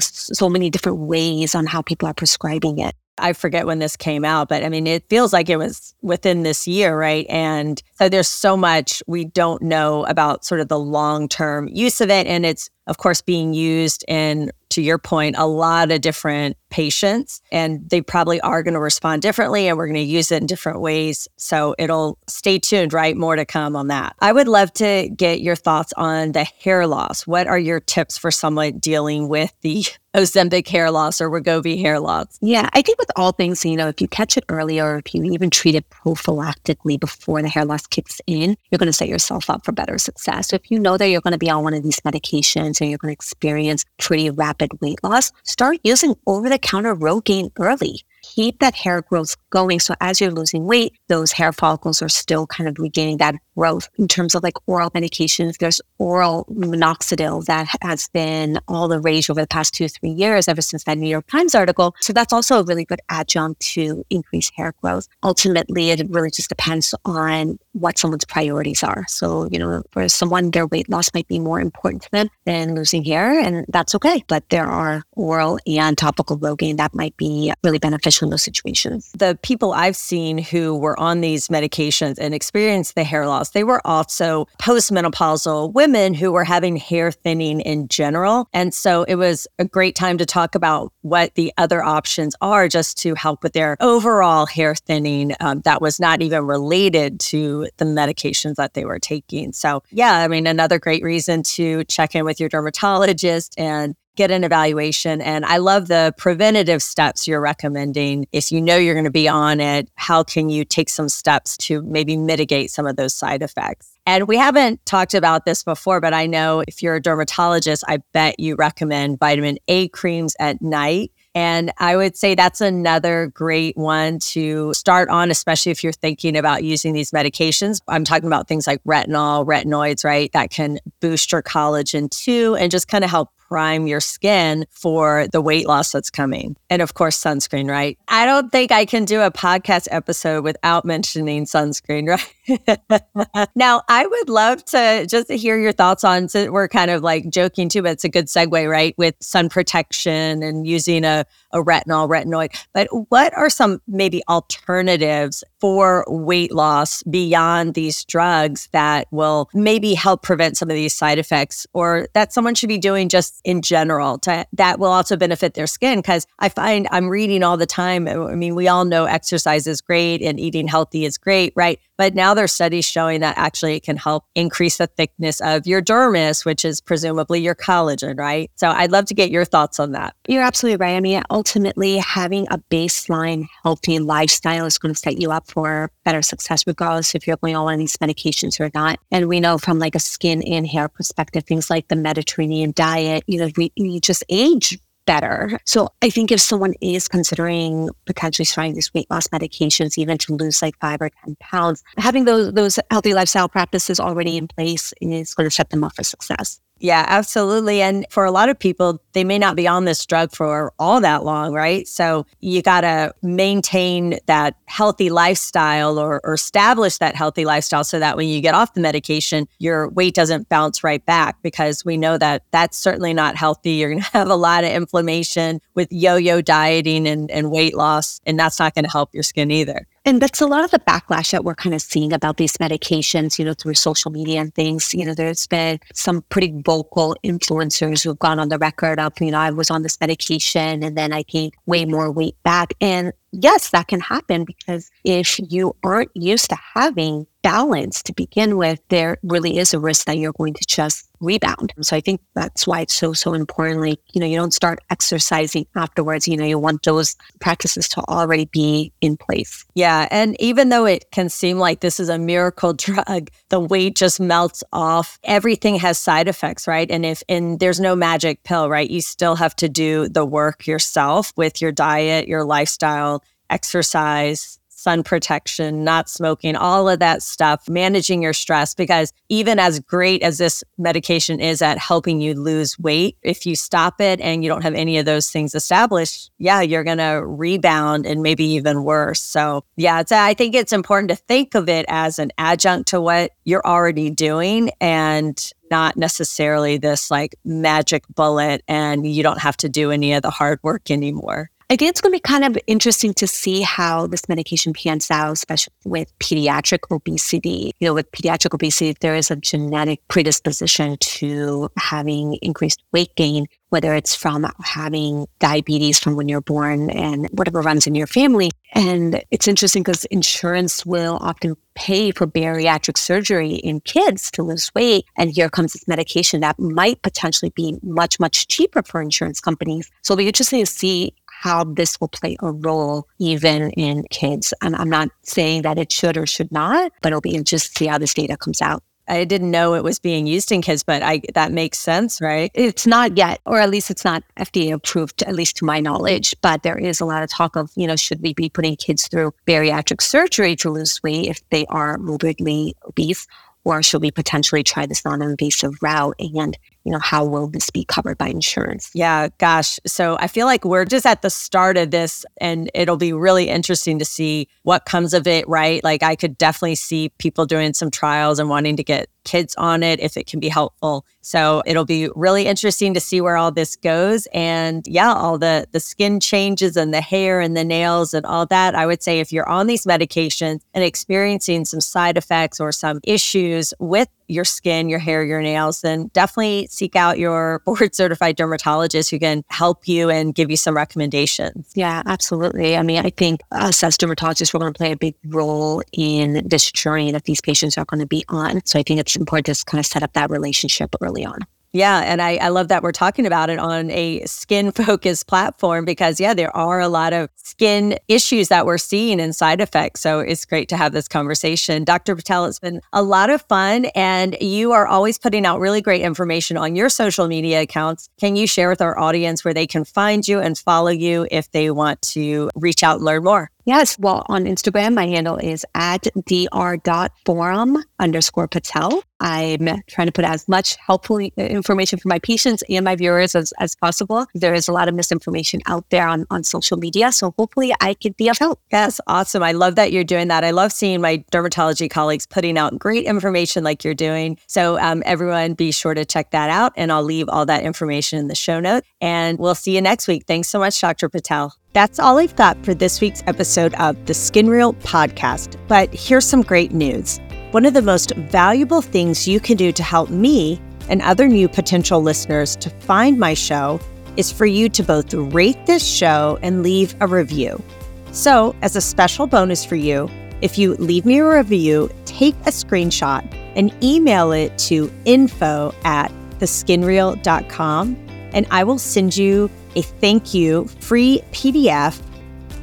so 0.00 0.48
many 0.48 0.70
different 0.70 0.98
ways 0.98 1.54
on 1.54 1.66
how 1.66 1.82
people 1.82 2.08
are 2.08 2.14
prescribing 2.14 2.78
it. 2.78 2.94
I 3.18 3.32
forget 3.32 3.64
when 3.64 3.78
this 3.78 3.96
came 3.96 4.26
out, 4.26 4.50
but 4.50 4.62
I 4.62 4.68
mean, 4.68 4.86
it 4.86 5.08
feels 5.08 5.32
like 5.32 5.48
it 5.48 5.56
was 5.56 5.94
within 6.02 6.42
this 6.42 6.68
year, 6.68 6.98
right? 6.98 7.24
And 7.30 7.82
so 7.94 8.10
there's 8.10 8.28
so 8.28 8.58
much 8.58 9.02
we 9.06 9.24
don't 9.24 9.62
know 9.62 10.04
about 10.04 10.44
sort 10.44 10.60
of 10.60 10.68
the 10.68 10.78
long 10.78 11.26
term 11.26 11.66
use 11.68 12.02
of 12.02 12.10
it. 12.10 12.26
And 12.26 12.44
it's, 12.44 12.68
of 12.86 12.98
course, 12.98 13.22
being 13.22 13.54
used 13.54 14.04
in 14.06 14.50
to 14.70 14.82
your 14.82 14.98
point, 14.98 15.36
a 15.38 15.46
lot 15.46 15.90
of 15.90 16.00
different 16.00 16.56
patients, 16.70 17.40
and 17.52 17.88
they 17.88 18.00
probably 18.00 18.40
are 18.40 18.62
going 18.62 18.74
to 18.74 18.80
respond 18.80 19.22
differently, 19.22 19.68
and 19.68 19.78
we're 19.78 19.86
going 19.86 19.94
to 19.94 20.00
use 20.00 20.32
it 20.32 20.40
in 20.40 20.46
different 20.46 20.80
ways. 20.80 21.28
So 21.36 21.74
it'll 21.78 22.18
stay 22.26 22.58
tuned, 22.58 22.92
right? 22.92 23.16
More 23.16 23.36
to 23.36 23.44
come 23.44 23.76
on 23.76 23.88
that. 23.88 24.16
I 24.20 24.32
would 24.32 24.48
love 24.48 24.72
to 24.74 25.08
get 25.16 25.40
your 25.40 25.56
thoughts 25.56 25.92
on 25.96 26.32
the 26.32 26.44
hair 26.44 26.86
loss. 26.86 27.26
What 27.26 27.46
are 27.46 27.58
your 27.58 27.80
tips 27.80 28.18
for 28.18 28.30
someone 28.30 28.78
dealing 28.78 29.28
with 29.28 29.52
the 29.62 29.86
Ozempic 30.14 30.66
hair 30.66 30.90
loss 30.90 31.20
or 31.20 31.30
Wegovy 31.30 31.78
hair 31.80 32.00
loss? 32.00 32.38
Yeah, 32.40 32.68
I 32.72 32.82
think 32.82 32.98
with 32.98 33.10
all 33.16 33.32
things, 33.32 33.64
you 33.64 33.76
know, 33.76 33.88
if 33.88 34.00
you 34.00 34.08
catch 34.08 34.36
it 34.36 34.44
early 34.48 34.80
or 34.80 34.98
if 34.98 35.14
you 35.14 35.22
even 35.24 35.50
treat 35.50 35.74
it 35.74 35.88
prophylactically 35.90 36.98
before 36.98 37.42
the 37.42 37.48
hair 37.48 37.64
loss 37.64 37.86
kicks 37.86 38.20
in, 38.26 38.56
you're 38.70 38.78
going 38.78 38.86
to 38.86 38.94
set 38.94 39.08
yourself 39.08 39.50
up 39.50 39.64
for 39.64 39.72
better 39.72 39.98
success. 39.98 40.48
So 40.48 40.56
if 40.56 40.70
you 40.70 40.78
know 40.78 40.96
that 40.96 41.08
you're 41.08 41.20
going 41.20 41.32
to 41.32 41.38
be 41.38 41.50
on 41.50 41.64
one 41.64 41.74
of 41.74 41.82
these 41.82 42.00
medications 42.00 42.80
and 42.80 42.88
you're 42.88 42.98
going 42.98 43.10
to 43.10 43.16
experience 43.16 43.84
pretty 43.98 44.30
rapid 44.30 44.55
weight 44.80 45.02
loss, 45.02 45.32
start 45.44 45.78
using 45.82 46.14
over 46.26 46.48
the 46.48 46.58
counter 46.58 46.94
Rogaine 46.94 47.50
early 47.58 48.04
keep 48.34 48.58
that 48.58 48.74
hair 48.74 49.02
growth 49.02 49.36
going. 49.50 49.80
So 49.80 49.94
as 50.00 50.20
you're 50.20 50.30
losing 50.30 50.66
weight, 50.66 50.94
those 51.08 51.32
hair 51.32 51.52
follicles 51.52 52.02
are 52.02 52.08
still 52.08 52.46
kind 52.46 52.68
of 52.68 52.78
regaining 52.78 53.18
that 53.18 53.36
growth. 53.56 53.88
In 53.98 54.08
terms 54.08 54.34
of 54.34 54.42
like 54.42 54.54
oral 54.66 54.90
medications, 54.90 55.58
there's 55.58 55.80
oral 55.98 56.44
minoxidil 56.50 57.44
that 57.46 57.68
has 57.82 58.08
been 58.08 58.58
all 58.68 58.88
the 58.88 59.00
rage 59.00 59.30
over 59.30 59.40
the 59.40 59.46
past 59.46 59.74
two, 59.74 59.88
three 59.88 60.10
years, 60.10 60.48
ever 60.48 60.60
since 60.60 60.84
that 60.84 60.98
New 60.98 61.08
York 61.08 61.26
Times 61.26 61.54
article. 61.54 61.94
So 62.00 62.12
that's 62.12 62.32
also 62.32 62.60
a 62.60 62.64
really 62.64 62.84
good 62.84 63.00
adjunct 63.08 63.60
to 63.74 64.04
increase 64.10 64.50
hair 64.56 64.74
growth. 64.82 65.08
Ultimately, 65.22 65.90
it 65.90 66.06
really 66.10 66.30
just 66.30 66.48
depends 66.48 66.94
on 67.04 67.58
what 67.76 67.98
someone's 67.98 68.24
priorities 68.24 68.82
are. 68.82 69.04
So, 69.08 69.48
you 69.50 69.58
know, 69.58 69.82
for 69.92 70.08
someone, 70.08 70.50
their 70.50 70.66
weight 70.66 70.88
loss 70.88 71.10
might 71.14 71.28
be 71.28 71.38
more 71.38 71.60
important 71.60 72.02
to 72.04 72.10
them 72.10 72.28
than 72.44 72.74
losing 72.74 73.04
hair, 73.04 73.38
and 73.38 73.66
that's 73.68 73.94
okay. 73.94 74.24
But 74.28 74.48
there 74.48 74.66
are 74.66 75.02
oral 75.12 75.58
and 75.66 75.96
topical 75.96 76.38
Rogaine 76.38 76.76
that 76.78 76.94
might 76.94 77.16
be 77.16 77.52
really 77.62 77.78
beneficial 77.78 78.26
in 78.26 78.30
those 78.30 78.42
situations. 78.42 79.10
The 79.16 79.38
people 79.42 79.72
I've 79.72 79.96
seen 79.96 80.38
who 80.38 80.76
were 80.76 80.98
on 80.98 81.20
these 81.20 81.48
medications 81.48 82.16
and 82.18 82.34
experienced 82.34 82.94
the 82.94 83.04
hair 83.04 83.26
loss, 83.26 83.50
they 83.50 83.64
were 83.64 83.86
also 83.86 84.46
postmenopausal 84.60 85.72
women 85.72 86.14
who 86.14 86.32
were 86.32 86.44
having 86.44 86.76
hair 86.76 87.12
thinning 87.12 87.60
in 87.60 87.88
general. 87.88 88.48
And 88.52 88.72
so 88.72 89.04
it 89.04 89.16
was 89.16 89.46
a 89.58 89.64
great 89.64 89.94
time 89.94 90.18
to 90.18 90.26
talk 90.26 90.54
about 90.54 90.92
what 91.08 91.34
the 91.34 91.52
other 91.56 91.82
options 91.82 92.34
are 92.40 92.68
just 92.68 92.98
to 92.98 93.14
help 93.14 93.42
with 93.42 93.52
their 93.52 93.76
overall 93.80 94.46
hair 94.46 94.74
thinning 94.74 95.34
um, 95.40 95.60
that 95.60 95.80
was 95.80 96.00
not 96.00 96.20
even 96.20 96.44
related 96.44 97.20
to 97.20 97.68
the 97.76 97.84
medications 97.84 98.56
that 98.56 98.74
they 98.74 98.84
were 98.84 98.98
taking. 98.98 99.52
So, 99.52 99.82
yeah, 99.90 100.14
I 100.14 100.28
mean, 100.28 100.46
another 100.46 100.78
great 100.78 101.02
reason 101.02 101.42
to 101.44 101.84
check 101.84 102.14
in 102.14 102.24
with 102.24 102.40
your 102.40 102.48
dermatologist 102.48 103.54
and 103.58 103.94
get 104.16 104.30
an 104.30 104.44
evaluation. 104.44 105.20
And 105.20 105.44
I 105.44 105.58
love 105.58 105.88
the 105.88 106.14
preventative 106.18 106.82
steps 106.82 107.28
you're 107.28 107.40
recommending. 107.40 108.26
If 108.32 108.50
you 108.50 108.60
know 108.60 108.76
you're 108.76 108.94
going 108.94 109.04
to 109.04 109.10
be 109.10 109.28
on 109.28 109.60
it, 109.60 109.88
how 109.94 110.22
can 110.24 110.48
you 110.48 110.64
take 110.64 110.88
some 110.88 111.08
steps 111.08 111.56
to 111.58 111.82
maybe 111.82 112.16
mitigate 112.16 112.70
some 112.70 112.86
of 112.86 112.96
those 112.96 113.14
side 113.14 113.42
effects? 113.42 113.96
And 114.06 114.28
we 114.28 114.36
haven't 114.36 114.84
talked 114.86 115.14
about 115.14 115.44
this 115.44 115.62
before, 115.62 116.00
but 116.00 116.14
I 116.14 116.26
know 116.26 116.62
if 116.66 116.82
you're 116.82 116.94
a 116.94 117.00
dermatologist, 117.00 117.84
I 117.88 117.98
bet 118.12 118.38
you 118.38 118.54
recommend 118.54 119.18
vitamin 119.18 119.58
A 119.68 119.88
creams 119.88 120.36
at 120.38 120.62
night. 120.62 121.12
And 121.36 121.70
I 121.76 121.96
would 121.96 122.16
say 122.16 122.34
that's 122.34 122.62
another 122.62 123.30
great 123.34 123.76
one 123.76 124.20
to 124.20 124.72
start 124.72 125.10
on, 125.10 125.30
especially 125.30 125.70
if 125.70 125.84
you're 125.84 125.92
thinking 125.92 126.34
about 126.34 126.64
using 126.64 126.94
these 126.94 127.10
medications. 127.10 127.80
I'm 127.86 128.04
talking 128.04 128.26
about 128.26 128.48
things 128.48 128.66
like 128.66 128.82
retinol, 128.84 129.44
retinoids, 129.44 130.02
right? 130.02 130.32
That 130.32 130.48
can 130.48 130.78
boost 131.00 131.32
your 131.32 131.42
collagen 131.42 132.08
too 132.08 132.56
and 132.58 132.70
just 132.70 132.88
kind 132.88 133.04
of 133.04 133.10
help 133.10 133.28
prime 133.48 133.86
your 133.86 134.00
skin 134.00 134.66
for 134.70 135.26
the 135.32 135.40
weight 135.40 135.66
loss 135.66 135.92
that's 135.92 136.10
coming. 136.10 136.56
And 136.70 136.82
of 136.82 136.94
course, 136.94 137.18
sunscreen, 137.18 137.70
right? 137.70 137.98
I 138.08 138.26
don't 138.26 138.50
think 138.50 138.72
I 138.72 138.84
can 138.84 139.04
do 139.04 139.20
a 139.22 139.30
podcast 139.30 139.88
episode 139.90 140.44
without 140.44 140.84
mentioning 140.84 141.44
sunscreen, 141.44 142.08
right? 142.08 142.34
now, 143.54 143.82
I 143.88 144.06
would 144.06 144.28
love 144.28 144.64
to 144.66 145.06
just 145.08 145.30
hear 145.30 145.58
your 145.58 145.72
thoughts 145.72 146.04
on, 146.04 146.28
so 146.28 146.50
we're 146.50 146.68
kind 146.68 146.90
of 146.90 147.02
like 147.02 147.28
joking 147.30 147.68
too, 147.68 147.82
but 147.82 147.92
it's 147.92 148.04
a 148.04 148.08
good 148.08 148.26
segue, 148.26 148.70
right? 148.70 148.94
With 148.96 149.14
sun 149.20 149.48
protection 149.48 150.42
and 150.42 150.66
using 150.66 151.04
a, 151.04 151.24
a 151.52 151.62
retinol, 151.62 152.08
retinoid. 152.08 152.56
But 152.72 152.88
what 153.10 153.36
are 153.36 153.50
some 153.50 153.80
maybe 153.86 154.22
alternatives 154.28 155.42
for 155.60 156.04
weight 156.08 156.52
loss 156.52 157.02
beyond 157.04 157.74
these 157.74 158.04
drugs 158.04 158.68
that 158.72 159.08
will 159.10 159.48
maybe 159.54 159.94
help 159.94 160.22
prevent 160.22 160.56
some 160.56 160.70
of 160.70 160.76
these 160.76 160.94
side 160.94 161.18
effects 161.18 161.66
or 161.72 162.08
that 162.14 162.32
someone 162.32 162.54
should 162.54 162.68
be 162.68 162.78
doing 162.78 163.08
just 163.08 163.40
in 163.44 163.62
general 163.62 164.18
to, 164.18 164.46
that 164.52 164.78
will 164.78 164.92
also 164.92 165.16
benefit 165.16 165.54
their 165.54 165.66
skin. 165.66 166.02
Cause 166.02 166.26
I 166.38 166.48
find 166.48 166.86
I'm 166.90 167.08
reading 167.08 167.42
all 167.42 167.56
the 167.56 167.66
time. 167.66 168.06
I 168.06 168.34
mean, 168.34 168.54
we 168.54 168.68
all 168.68 168.84
know 168.84 169.06
exercise 169.06 169.66
is 169.66 169.80
great 169.80 170.22
and 170.22 170.38
eating 170.38 170.68
healthy 170.68 171.04
is 171.04 171.18
great, 171.18 171.52
right? 171.56 171.80
But 171.96 172.14
now 172.14 172.34
there's 172.34 172.52
studies 172.52 172.84
showing 172.84 173.20
that 173.20 173.36
actually 173.38 173.76
it 173.76 173.82
can 173.82 173.96
help 173.96 174.24
increase 174.34 174.78
the 174.78 174.86
thickness 174.86 175.40
of 175.40 175.66
your 175.66 175.82
dermis, 175.82 176.44
which 176.44 176.64
is 176.64 176.80
presumably 176.80 177.40
your 177.40 177.54
collagen, 177.54 178.18
right? 178.18 178.50
So 178.56 178.68
I'd 178.68 178.92
love 178.92 179.06
to 179.06 179.14
get 179.14 179.30
your 179.30 179.44
thoughts 179.44 179.80
on 179.80 179.92
that. 179.92 180.14
You're 180.28 180.42
absolutely 180.42 180.76
right. 180.76 180.96
I 180.96 181.00
mean, 181.00 181.22
ultimately, 181.30 181.98
having 181.98 182.46
a 182.50 182.58
baseline 182.70 183.46
healthy 183.62 183.98
lifestyle 183.98 184.66
is 184.66 184.78
going 184.78 184.94
to 184.94 184.98
set 184.98 185.18
you 185.18 185.30
up 185.32 185.50
for 185.50 185.90
better 186.04 186.22
success, 186.22 186.66
regardless 186.66 187.14
if 187.14 187.26
you're 187.26 187.36
going 187.36 187.56
on 187.56 187.78
these 187.78 187.96
medications 187.96 188.60
or 188.60 188.70
not. 188.74 188.98
And 189.10 189.28
we 189.28 189.40
know 189.40 189.58
from 189.58 189.78
like 189.78 189.94
a 189.94 190.00
skin 190.00 190.42
and 190.42 190.66
hair 190.66 190.88
perspective, 190.88 191.44
things 191.44 191.70
like 191.70 191.88
the 191.88 191.96
Mediterranean 191.96 192.72
diet, 192.74 193.24
you 193.26 193.38
know, 193.38 193.50
we, 193.56 193.72
we 193.78 194.00
just 194.00 194.24
age 194.28 194.78
better. 195.06 195.58
So 195.64 195.88
I 196.02 196.10
think 196.10 196.30
if 196.30 196.40
someone 196.40 196.74
is 196.80 197.08
considering 197.08 197.88
potentially 198.04 198.44
trying 198.44 198.74
these 198.74 198.92
weight 198.92 199.10
loss 199.10 199.28
medications, 199.28 199.96
even 199.96 200.18
to 200.18 200.34
lose 200.34 200.60
like 200.60 200.78
five 200.80 201.00
or 201.00 201.10
10 201.24 201.36
pounds, 201.40 201.82
having 201.96 202.24
those, 202.24 202.52
those 202.52 202.78
healthy 202.90 203.14
lifestyle 203.14 203.48
practices 203.48 203.98
already 203.98 204.36
in 204.36 204.48
place 204.48 204.92
is 205.00 205.34
going 205.34 205.48
to 205.48 205.54
set 205.54 205.70
them 205.70 205.84
up 205.84 205.94
for 205.94 206.02
success. 206.02 206.60
Yeah, 206.78 207.06
absolutely. 207.08 207.80
And 207.80 208.04
for 208.10 208.24
a 208.26 208.30
lot 208.30 208.50
of 208.50 208.58
people, 208.58 209.00
they 209.14 209.24
may 209.24 209.38
not 209.38 209.56
be 209.56 209.66
on 209.66 209.86
this 209.86 210.04
drug 210.04 210.30
for 210.32 210.74
all 210.78 211.00
that 211.00 211.24
long, 211.24 211.54
right? 211.54 211.88
So 211.88 212.26
you 212.40 212.60
got 212.60 212.82
to 212.82 213.14
maintain 213.22 214.18
that 214.26 214.56
healthy 214.66 215.08
lifestyle 215.08 215.98
or, 215.98 216.20
or, 216.22 216.34
establish 216.34 216.98
that 216.98 217.16
healthy 217.16 217.46
lifestyle 217.46 217.82
so 217.82 217.98
that 217.98 218.16
when 218.16 218.28
you 218.28 218.42
get 218.42 218.54
off 218.54 218.74
the 218.74 218.80
medication, 218.80 219.48
your 219.58 219.88
weight 219.88 220.14
doesn't 220.14 220.50
bounce 220.50 220.84
right 220.84 221.04
back 221.06 221.40
because 221.40 221.82
we 221.82 221.96
know 221.96 222.18
that 222.18 222.42
that's 222.50 222.76
certainly 222.76 223.14
not 223.14 223.36
healthy. 223.36 223.72
You're 223.72 223.90
going 223.90 224.02
to 224.02 224.10
have 224.10 224.28
a 224.28 224.36
lot 224.36 224.64
of 224.64 224.70
inflammation 224.70 225.62
with 225.74 225.88
yo 225.90 226.16
yo 226.16 226.42
dieting 226.42 227.08
and, 227.08 227.30
and 227.30 227.50
weight 227.50 227.74
loss, 227.74 228.20
and 228.26 228.38
that's 228.38 228.58
not 228.58 228.74
going 228.74 228.84
to 228.84 228.90
help 228.90 229.14
your 229.14 229.22
skin 229.22 229.50
either. 229.50 229.86
And 230.06 230.22
that's 230.22 230.40
a 230.40 230.46
lot 230.46 230.64
of 230.64 230.70
the 230.70 230.78
backlash 230.78 231.32
that 231.32 231.42
we're 231.42 231.56
kind 231.56 231.74
of 231.74 231.82
seeing 231.82 232.12
about 232.12 232.36
these 232.36 232.56
medications, 232.58 233.40
you 233.40 233.44
know, 233.44 233.54
through 233.54 233.74
social 233.74 234.12
media 234.12 234.40
and 234.40 234.54
things. 234.54 234.94
You 234.94 235.04
know, 235.04 235.14
there's 235.14 235.48
been 235.48 235.80
some 235.94 236.22
pretty 236.28 236.62
vocal 236.64 237.16
influencers 237.24 238.04
who've 238.04 238.18
gone 238.20 238.38
on 238.38 238.48
the 238.48 238.56
record 238.56 239.00
of, 239.00 239.14
you 239.20 239.32
know, 239.32 239.38
I 239.40 239.50
was 239.50 239.68
on 239.68 239.82
this 239.82 240.00
medication 240.00 240.84
and 240.84 240.96
then 240.96 241.12
I 241.12 241.22
gained 241.22 241.54
way 241.66 241.84
more 241.86 242.12
weight 242.12 242.40
back. 242.44 242.72
And 242.80 243.12
yes, 243.32 243.70
that 243.70 243.88
can 243.88 243.98
happen 243.98 244.44
because 244.44 244.92
if 245.02 245.40
you 245.50 245.74
aren't 245.82 246.12
used 246.14 246.50
to 246.50 246.56
having 246.74 247.26
balance 247.42 248.00
to 248.04 248.12
begin 248.12 248.56
with, 248.56 248.80
there 248.90 249.18
really 249.24 249.58
is 249.58 249.74
a 249.74 249.80
risk 249.80 250.06
that 250.06 250.18
you're 250.18 250.32
going 250.32 250.54
to 250.54 250.64
just 250.68 251.05
rebound. 251.20 251.72
So 251.80 251.96
I 251.96 252.00
think 252.00 252.20
that's 252.34 252.66
why 252.66 252.80
it's 252.80 252.94
so, 252.94 253.12
so 253.12 253.34
important. 253.34 253.80
Like, 253.80 254.00
you 254.12 254.20
know, 254.20 254.26
you 254.26 254.36
don't 254.36 254.54
start 254.54 254.80
exercising 254.90 255.66
afterwards. 255.76 256.28
You 256.28 256.36
know, 256.36 256.44
you 256.44 256.58
want 256.58 256.82
those 256.82 257.16
practices 257.40 257.88
to 257.90 258.00
already 258.02 258.46
be 258.46 258.92
in 259.00 259.16
place. 259.16 259.64
Yeah. 259.74 260.08
And 260.10 260.40
even 260.40 260.68
though 260.68 260.86
it 260.86 261.10
can 261.10 261.28
seem 261.28 261.58
like 261.58 261.80
this 261.80 262.00
is 262.00 262.08
a 262.08 262.18
miracle 262.18 262.72
drug, 262.74 263.30
the 263.48 263.60
weight 263.60 263.96
just 263.96 264.20
melts 264.20 264.62
off. 264.72 265.18
Everything 265.24 265.76
has 265.76 265.98
side 265.98 266.28
effects, 266.28 266.66
right? 266.66 266.90
And 266.90 267.04
if, 267.04 267.22
and 267.28 267.58
there's 267.60 267.80
no 267.80 267.96
magic 267.96 268.42
pill, 268.44 268.68
right? 268.68 268.88
You 268.88 269.00
still 269.00 269.36
have 269.36 269.56
to 269.56 269.68
do 269.68 270.08
the 270.08 270.24
work 270.24 270.66
yourself 270.66 271.32
with 271.36 271.60
your 271.60 271.72
diet, 271.72 272.28
your 272.28 272.44
lifestyle, 272.44 273.22
exercise, 273.50 274.58
sun 274.86 275.02
protection, 275.02 275.82
not 275.82 276.08
smoking, 276.08 276.54
all 276.54 276.88
of 276.88 277.00
that 277.00 277.20
stuff, 277.20 277.68
managing 277.68 278.22
your 278.22 278.32
stress. 278.32 278.72
Because 278.72 279.12
even 279.28 279.58
as 279.58 279.80
great 279.80 280.22
as 280.22 280.38
this 280.38 280.62
medication 280.78 281.40
is 281.40 281.60
at 281.60 281.76
helping 281.76 282.20
you 282.20 282.34
lose 282.34 282.78
weight, 282.78 283.16
if 283.22 283.44
you 283.44 283.56
stop 283.56 284.00
it 284.00 284.20
and 284.20 284.44
you 284.44 284.48
don't 284.48 284.62
have 284.62 284.74
any 284.74 284.96
of 284.96 285.04
those 285.04 285.28
things 285.28 285.56
established, 285.56 286.30
yeah, 286.38 286.60
you're 286.60 286.84
going 286.84 286.98
to 286.98 287.20
rebound 287.26 288.06
and 288.06 288.22
maybe 288.22 288.44
even 288.44 288.84
worse. 288.84 289.20
So, 289.20 289.64
yeah, 289.76 290.04
I 290.08 290.34
think 290.34 290.54
it's 290.54 290.72
important 290.72 291.10
to 291.10 291.16
think 291.16 291.56
of 291.56 291.68
it 291.68 291.84
as 291.88 292.20
an 292.20 292.30
adjunct 292.38 292.86
to 292.90 293.00
what 293.00 293.32
you're 293.42 293.66
already 293.66 294.08
doing 294.08 294.70
and 294.80 295.36
not 295.68 295.96
necessarily 295.96 296.78
this 296.78 297.10
like 297.10 297.34
magic 297.44 298.04
bullet 298.14 298.62
and 298.68 299.04
you 299.04 299.24
don't 299.24 299.40
have 299.40 299.56
to 299.56 299.68
do 299.68 299.90
any 299.90 300.12
of 300.12 300.22
the 300.22 300.30
hard 300.30 300.60
work 300.62 300.92
anymore. 300.92 301.50
I 301.68 301.74
think 301.74 301.90
it's 301.90 302.00
going 302.00 302.12
to 302.12 302.16
be 302.16 302.20
kind 302.20 302.44
of 302.44 302.56
interesting 302.68 303.12
to 303.14 303.26
see 303.26 303.60
how 303.60 304.06
this 304.06 304.28
medication 304.28 304.72
pans 304.72 305.10
out, 305.10 305.32
especially 305.32 305.72
with 305.84 306.16
pediatric 306.20 306.94
obesity. 306.94 307.72
You 307.80 307.88
know, 307.88 307.94
with 307.94 308.08
pediatric 308.12 308.54
obesity, 308.54 308.96
there 309.00 309.16
is 309.16 309.32
a 309.32 309.36
genetic 309.36 310.00
predisposition 310.06 310.96
to 311.00 311.68
having 311.76 312.34
increased 312.40 312.84
weight 312.92 313.12
gain, 313.16 313.46
whether 313.70 313.96
it's 313.96 314.14
from 314.14 314.46
having 314.62 315.26
diabetes 315.40 315.98
from 315.98 316.14
when 316.14 316.28
you're 316.28 316.40
born 316.40 316.88
and 316.88 317.28
whatever 317.32 317.60
runs 317.62 317.88
in 317.88 317.96
your 317.96 318.06
family. 318.06 318.52
And 318.72 319.24
it's 319.32 319.48
interesting 319.48 319.82
because 319.82 320.04
insurance 320.04 320.86
will 320.86 321.18
often 321.20 321.56
pay 321.74 322.12
for 322.12 322.28
bariatric 322.28 322.96
surgery 322.96 323.54
in 323.56 323.80
kids 323.80 324.30
to 324.32 324.42
lose 324.42 324.72
weight. 324.74 325.04
And 325.16 325.30
here 325.30 325.50
comes 325.50 325.72
this 325.72 325.88
medication 325.88 326.40
that 326.40 326.58
might 326.60 327.02
potentially 327.02 327.52
be 327.54 327.76
much, 327.82 328.20
much 328.20 328.46
cheaper 328.46 328.82
for 328.82 329.02
insurance 329.02 329.40
companies. 329.40 329.90
So 330.02 330.14
it'll 330.14 330.22
be 330.22 330.28
interesting 330.28 330.60
to 330.60 330.66
see 330.66 331.12
how 331.46 331.62
this 331.62 332.00
will 332.00 332.08
play 332.08 332.36
a 332.42 332.50
role 332.50 333.06
even 333.20 333.70
in 333.72 334.02
kids. 334.10 334.52
And 334.62 334.74
I'm 334.74 334.90
not 334.90 335.10
saying 335.22 335.62
that 335.62 335.78
it 335.78 335.92
should 335.92 336.16
or 336.16 336.26
should 336.26 336.50
not, 336.50 336.90
but 337.02 337.12
it'll 337.12 337.20
be 337.20 337.36
interesting 337.36 337.72
to 337.72 337.78
see 337.78 337.86
how 337.86 337.98
this 337.98 338.14
data 338.14 338.36
comes 338.36 338.60
out. 338.60 338.82
I 339.08 339.24
didn't 339.24 339.52
know 339.52 339.74
it 339.74 339.84
was 339.84 340.00
being 340.00 340.26
used 340.26 340.50
in 340.50 340.62
kids, 340.62 340.82
but 340.82 341.00
I 341.04 341.22
that 341.34 341.52
makes 341.52 341.78
sense, 341.78 342.20
right? 342.20 342.50
It's 342.54 342.88
not 342.88 343.16
yet, 343.16 343.40
or 343.46 343.60
at 343.60 343.70
least 343.70 343.88
it's 343.88 344.04
not 344.04 344.24
FDA 344.36 344.72
approved, 344.72 345.22
at 345.22 345.36
least 345.36 345.58
to 345.58 345.64
my 345.64 345.78
knowledge. 345.78 346.34
But 346.42 346.64
there 346.64 346.76
is 346.76 347.00
a 347.00 347.04
lot 347.04 347.22
of 347.22 347.30
talk 347.30 347.54
of, 347.54 347.70
you 347.76 347.86
know, 347.86 347.94
should 347.94 348.20
we 348.20 348.34
be 348.34 348.48
putting 348.48 348.74
kids 348.74 349.06
through 349.06 349.32
bariatric 349.46 350.02
surgery 350.02 350.56
to 350.56 350.70
lose 350.70 351.00
weight 351.04 351.28
if 351.28 351.48
they 351.50 351.66
are 351.66 351.98
morbidly 351.98 352.74
obese? 352.84 353.28
Or 353.62 353.80
should 353.82 354.02
we 354.02 354.10
potentially 354.10 354.64
try 354.64 354.86
this 354.86 355.04
non 355.04 355.22
invasive 355.22 355.74
route? 355.80 356.16
And 356.18 356.58
you 356.86 356.92
know, 356.92 357.00
how 357.00 357.24
will 357.24 357.48
this 357.48 357.68
be 357.68 357.84
covered 357.84 358.16
by 358.16 358.28
insurance? 358.28 358.92
Yeah, 358.94 359.28
gosh. 359.38 359.80
So 359.86 360.16
I 360.20 360.28
feel 360.28 360.46
like 360.46 360.64
we're 360.64 360.84
just 360.84 361.04
at 361.04 361.20
the 361.20 361.30
start 361.30 361.76
of 361.76 361.90
this 361.90 362.24
and 362.36 362.70
it'll 362.74 362.96
be 362.96 363.12
really 363.12 363.48
interesting 363.48 363.98
to 363.98 364.04
see 364.04 364.46
what 364.62 364.84
comes 364.84 365.12
of 365.12 365.26
it, 365.26 365.48
right? 365.48 365.82
Like 365.82 366.04
I 366.04 366.14
could 366.14 366.38
definitely 366.38 366.76
see 366.76 367.08
people 367.18 367.44
doing 367.44 367.74
some 367.74 367.90
trials 367.90 368.38
and 368.38 368.48
wanting 368.48 368.76
to 368.76 368.84
get 368.84 369.08
kids 369.24 369.56
on 369.56 369.82
it 369.82 369.98
if 369.98 370.16
it 370.16 370.28
can 370.28 370.38
be 370.38 370.48
helpful. 370.48 371.04
So 371.20 371.60
it'll 371.66 371.84
be 371.84 372.08
really 372.14 372.46
interesting 372.46 372.94
to 372.94 373.00
see 373.00 373.20
where 373.20 373.36
all 373.36 373.50
this 373.50 373.74
goes. 373.74 374.28
And 374.32 374.86
yeah, 374.86 375.12
all 375.12 375.36
the 375.36 375.66
the 375.72 375.80
skin 375.80 376.20
changes 376.20 376.76
and 376.76 376.94
the 376.94 377.00
hair 377.00 377.40
and 377.40 377.56
the 377.56 377.64
nails 377.64 378.14
and 378.14 378.24
all 378.24 378.46
that. 378.46 378.76
I 378.76 378.86
would 378.86 379.02
say 379.02 379.18
if 379.18 379.32
you're 379.32 379.48
on 379.48 379.66
these 379.66 379.84
medications 379.84 380.60
and 380.72 380.84
experiencing 380.84 381.64
some 381.64 381.80
side 381.80 382.16
effects 382.16 382.60
or 382.60 382.70
some 382.70 383.00
issues 383.02 383.74
with 383.80 384.08
your 384.28 384.44
skin, 384.44 384.88
your 384.88 384.98
hair, 384.98 385.24
your 385.24 385.40
nails, 385.40 385.80
then 385.80 386.08
definitely 386.08 386.66
seek 386.70 386.96
out 386.96 387.18
your 387.18 387.60
board 387.66 387.94
certified 387.94 388.36
dermatologist 388.36 389.10
who 389.10 389.18
can 389.18 389.44
help 389.48 389.86
you 389.88 390.10
and 390.10 390.34
give 390.34 390.50
you 390.50 390.56
some 390.56 390.76
recommendations. 390.76 391.72
Yeah, 391.74 392.02
absolutely. 392.06 392.76
I 392.76 392.82
mean, 392.82 393.04
I 393.04 393.10
think 393.10 393.40
us 393.52 393.82
as 393.82 393.96
dermatologists, 393.96 394.52
we're 394.52 394.60
going 394.60 394.72
to 394.72 394.76
play 394.76 394.92
a 394.92 394.96
big 394.96 395.14
role 395.26 395.82
in 395.92 396.46
this 396.46 396.70
journey 396.70 397.12
that 397.12 397.24
these 397.24 397.40
patients 397.40 397.78
are 397.78 397.84
going 397.84 398.00
to 398.00 398.06
be 398.06 398.24
on. 398.28 398.64
So 398.64 398.78
I 398.78 398.82
think 398.82 399.00
it's 399.00 399.16
important 399.16 399.46
to 399.46 399.64
kind 399.64 399.78
of 399.78 399.86
set 399.86 400.02
up 400.02 400.12
that 400.14 400.30
relationship 400.30 400.94
early 401.00 401.24
on. 401.24 401.40
Yeah. 401.76 402.00
And 402.00 402.22
I, 402.22 402.36
I 402.36 402.48
love 402.48 402.68
that 402.68 402.82
we're 402.82 402.90
talking 402.90 403.26
about 403.26 403.50
it 403.50 403.58
on 403.58 403.90
a 403.90 404.24
skin 404.24 404.72
focused 404.72 405.26
platform 405.26 405.84
because, 405.84 406.18
yeah, 406.18 406.32
there 406.32 406.56
are 406.56 406.80
a 406.80 406.88
lot 406.88 407.12
of 407.12 407.28
skin 407.36 407.98
issues 408.08 408.48
that 408.48 408.64
we're 408.64 408.78
seeing 408.78 409.20
and 409.20 409.36
side 409.36 409.60
effects. 409.60 410.00
So 410.00 410.20
it's 410.20 410.46
great 410.46 410.70
to 410.70 410.76
have 410.78 410.92
this 410.92 411.06
conversation. 411.06 411.84
Dr. 411.84 412.16
Patel, 412.16 412.46
it's 412.46 412.58
been 412.58 412.80
a 412.94 413.02
lot 413.02 413.28
of 413.28 413.42
fun. 413.42 413.84
And 413.94 414.38
you 414.40 414.72
are 414.72 414.86
always 414.86 415.18
putting 415.18 415.44
out 415.44 415.60
really 415.60 415.82
great 415.82 416.00
information 416.00 416.56
on 416.56 416.76
your 416.76 416.88
social 416.88 417.28
media 417.28 417.60
accounts. 417.60 418.08
Can 418.18 418.36
you 418.36 418.46
share 418.46 418.70
with 418.70 418.80
our 418.80 418.98
audience 418.98 419.44
where 419.44 419.52
they 419.52 419.66
can 419.66 419.84
find 419.84 420.26
you 420.26 420.40
and 420.40 420.56
follow 420.56 420.88
you 420.88 421.28
if 421.30 421.50
they 421.50 421.70
want 421.70 422.00
to 422.02 422.50
reach 422.54 422.82
out 422.82 422.96
and 422.96 423.04
learn 423.04 423.22
more? 423.22 423.50
Yes. 423.66 423.98
Well, 423.98 424.24
on 424.28 424.44
Instagram, 424.44 424.94
my 424.94 425.08
handle 425.08 425.38
is 425.38 425.66
at 425.74 426.06
dr.forum 426.24 427.82
underscore 427.98 428.46
Patel. 428.46 429.02
I'm 429.18 429.82
trying 429.88 430.06
to 430.06 430.12
put 430.12 430.24
as 430.24 430.46
much 430.46 430.76
helpful 430.76 431.18
information 431.18 431.98
for 431.98 432.06
my 432.06 432.20
patients 432.20 432.62
and 432.68 432.84
my 432.84 432.94
viewers 432.94 433.34
as, 433.34 433.52
as 433.58 433.74
possible. 433.74 434.26
There 434.34 434.54
is 434.54 434.68
a 434.68 434.72
lot 434.72 434.88
of 434.88 434.94
misinformation 434.94 435.62
out 435.66 435.88
there 435.90 436.06
on, 436.06 436.26
on 436.30 436.44
social 436.44 436.76
media. 436.76 437.10
So 437.10 437.34
hopefully 437.36 437.74
I 437.80 437.94
could 437.94 438.16
be 438.16 438.28
of 438.28 438.38
help. 438.38 438.60
Yes. 438.70 439.00
Awesome. 439.08 439.42
I 439.42 439.50
love 439.50 439.74
that 439.74 439.90
you're 439.90 440.04
doing 440.04 440.28
that. 440.28 440.44
I 440.44 440.52
love 440.52 440.70
seeing 440.70 441.00
my 441.00 441.24
dermatology 441.32 441.90
colleagues 441.90 442.24
putting 442.24 442.56
out 442.56 442.78
great 442.78 443.04
information 443.04 443.64
like 443.64 443.82
you're 443.82 443.94
doing. 443.94 444.38
So 444.46 444.78
um, 444.78 445.02
everyone 445.04 445.54
be 445.54 445.72
sure 445.72 445.94
to 445.94 446.04
check 446.04 446.30
that 446.30 446.50
out. 446.50 446.72
And 446.76 446.92
I'll 446.92 447.02
leave 447.02 447.28
all 447.28 447.46
that 447.46 447.64
information 447.64 448.20
in 448.20 448.28
the 448.28 448.36
show 448.36 448.60
note. 448.60 448.84
And 449.00 449.40
we'll 449.40 449.56
see 449.56 449.74
you 449.74 449.80
next 449.80 450.06
week. 450.06 450.24
Thanks 450.26 450.48
so 450.48 450.60
much, 450.60 450.80
Dr. 450.80 451.08
Patel. 451.08 451.52
That's 451.76 451.98
all 451.98 452.16
I've 452.16 452.34
got 452.36 452.64
for 452.64 452.72
this 452.72 453.02
week's 453.02 453.22
episode 453.26 453.74
of 453.74 454.02
the 454.06 454.14
Skin 454.14 454.48
Real 454.48 454.72
podcast. 454.72 455.58
But 455.68 455.92
here's 455.92 456.24
some 456.24 456.40
great 456.40 456.72
news. 456.72 457.20
One 457.50 457.66
of 457.66 457.74
the 457.74 457.82
most 457.82 458.12
valuable 458.14 458.80
things 458.80 459.28
you 459.28 459.40
can 459.40 459.58
do 459.58 459.72
to 459.72 459.82
help 459.82 460.08
me 460.08 460.58
and 460.88 461.02
other 461.02 461.28
new 461.28 461.50
potential 461.50 462.00
listeners 462.00 462.56
to 462.56 462.70
find 462.70 463.18
my 463.18 463.34
show 463.34 463.78
is 464.16 464.32
for 464.32 464.46
you 464.46 464.70
to 464.70 464.82
both 464.82 465.12
rate 465.12 465.66
this 465.66 465.86
show 465.86 466.38
and 466.40 466.62
leave 466.62 466.94
a 467.00 467.06
review. 467.06 467.62
So, 468.10 468.56
as 468.62 468.74
a 468.74 468.80
special 468.80 469.26
bonus 469.26 469.62
for 469.62 469.76
you, 469.76 470.08
if 470.40 470.56
you 470.56 470.76
leave 470.76 471.04
me 471.04 471.18
a 471.18 471.28
review, 471.28 471.90
take 472.06 472.36
a 472.46 472.52
screenshot 472.52 473.22
and 473.54 473.70
email 473.84 474.32
it 474.32 474.56
to 474.60 474.90
info 475.04 475.74
at 475.84 476.10
theskinreal.com, 476.38 477.96
and 478.32 478.46
I 478.50 478.64
will 478.64 478.78
send 478.78 479.14
you 479.14 479.50
a 479.76 479.82
thank 479.82 480.34
you 480.34 480.66
free 480.80 481.22
PDF 481.32 482.00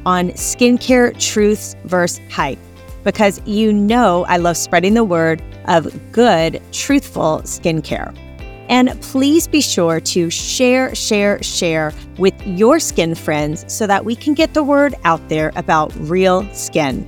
on 0.04 0.30
skincare 0.30 1.18
truths 1.18 1.74
versus 1.84 2.20
hype 2.30 2.58
because 3.04 3.40
you 3.46 3.72
know 3.72 4.24
I 4.26 4.36
love 4.36 4.56
spreading 4.56 4.94
the 4.94 5.04
word 5.04 5.42
of 5.66 6.12
good, 6.12 6.60
truthful 6.72 7.40
skincare. 7.44 8.14
And 8.68 9.00
please 9.02 9.46
be 9.46 9.60
sure 9.60 10.00
to 10.00 10.30
share, 10.30 10.94
share, 10.94 11.42
share 11.42 11.92
with 12.16 12.34
your 12.46 12.80
skin 12.80 13.14
friends 13.14 13.64
so 13.72 13.86
that 13.86 14.04
we 14.04 14.16
can 14.16 14.32
get 14.32 14.54
the 14.54 14.62
word 14.62 14.94
out 15.04 15.26
there 15.28 15.52
about 15.54 15.94
real 15.96 16.48
skin. 16.54 17.06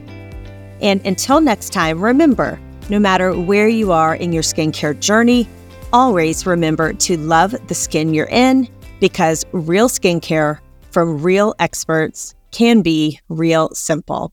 And 0.83 1.05
until 1.07 1.41
next 1.41 1.71
time, 1.71 2.03
remember 2.03 2.61
no 2.91 2.99
matter 2.99 3.35
where 3.35 3.69
you 3.69 3.91
are 3.91 4.15
in 4.15 4.33
your 4.33 4.43
skincare 4.43 4.99
journey, 5.01 5.49
always 5.93 6.47
remember 6.47 6.93
to 6.93 7.17
love 7.17 7.55
the 7.69 7.75
skin 7.75 8.13
you're 8.13 8.27
in 8.27 8.69
because 9.01 9.45
real 9.53 9.89
skincare 9.89 10.59
from 10.91 11.23
real 11.23 11.55
experts 11.59 12.35
can 12.53 12.83
be 12.83 13.21
real 13.29 13.71
simple. 13.75 14.33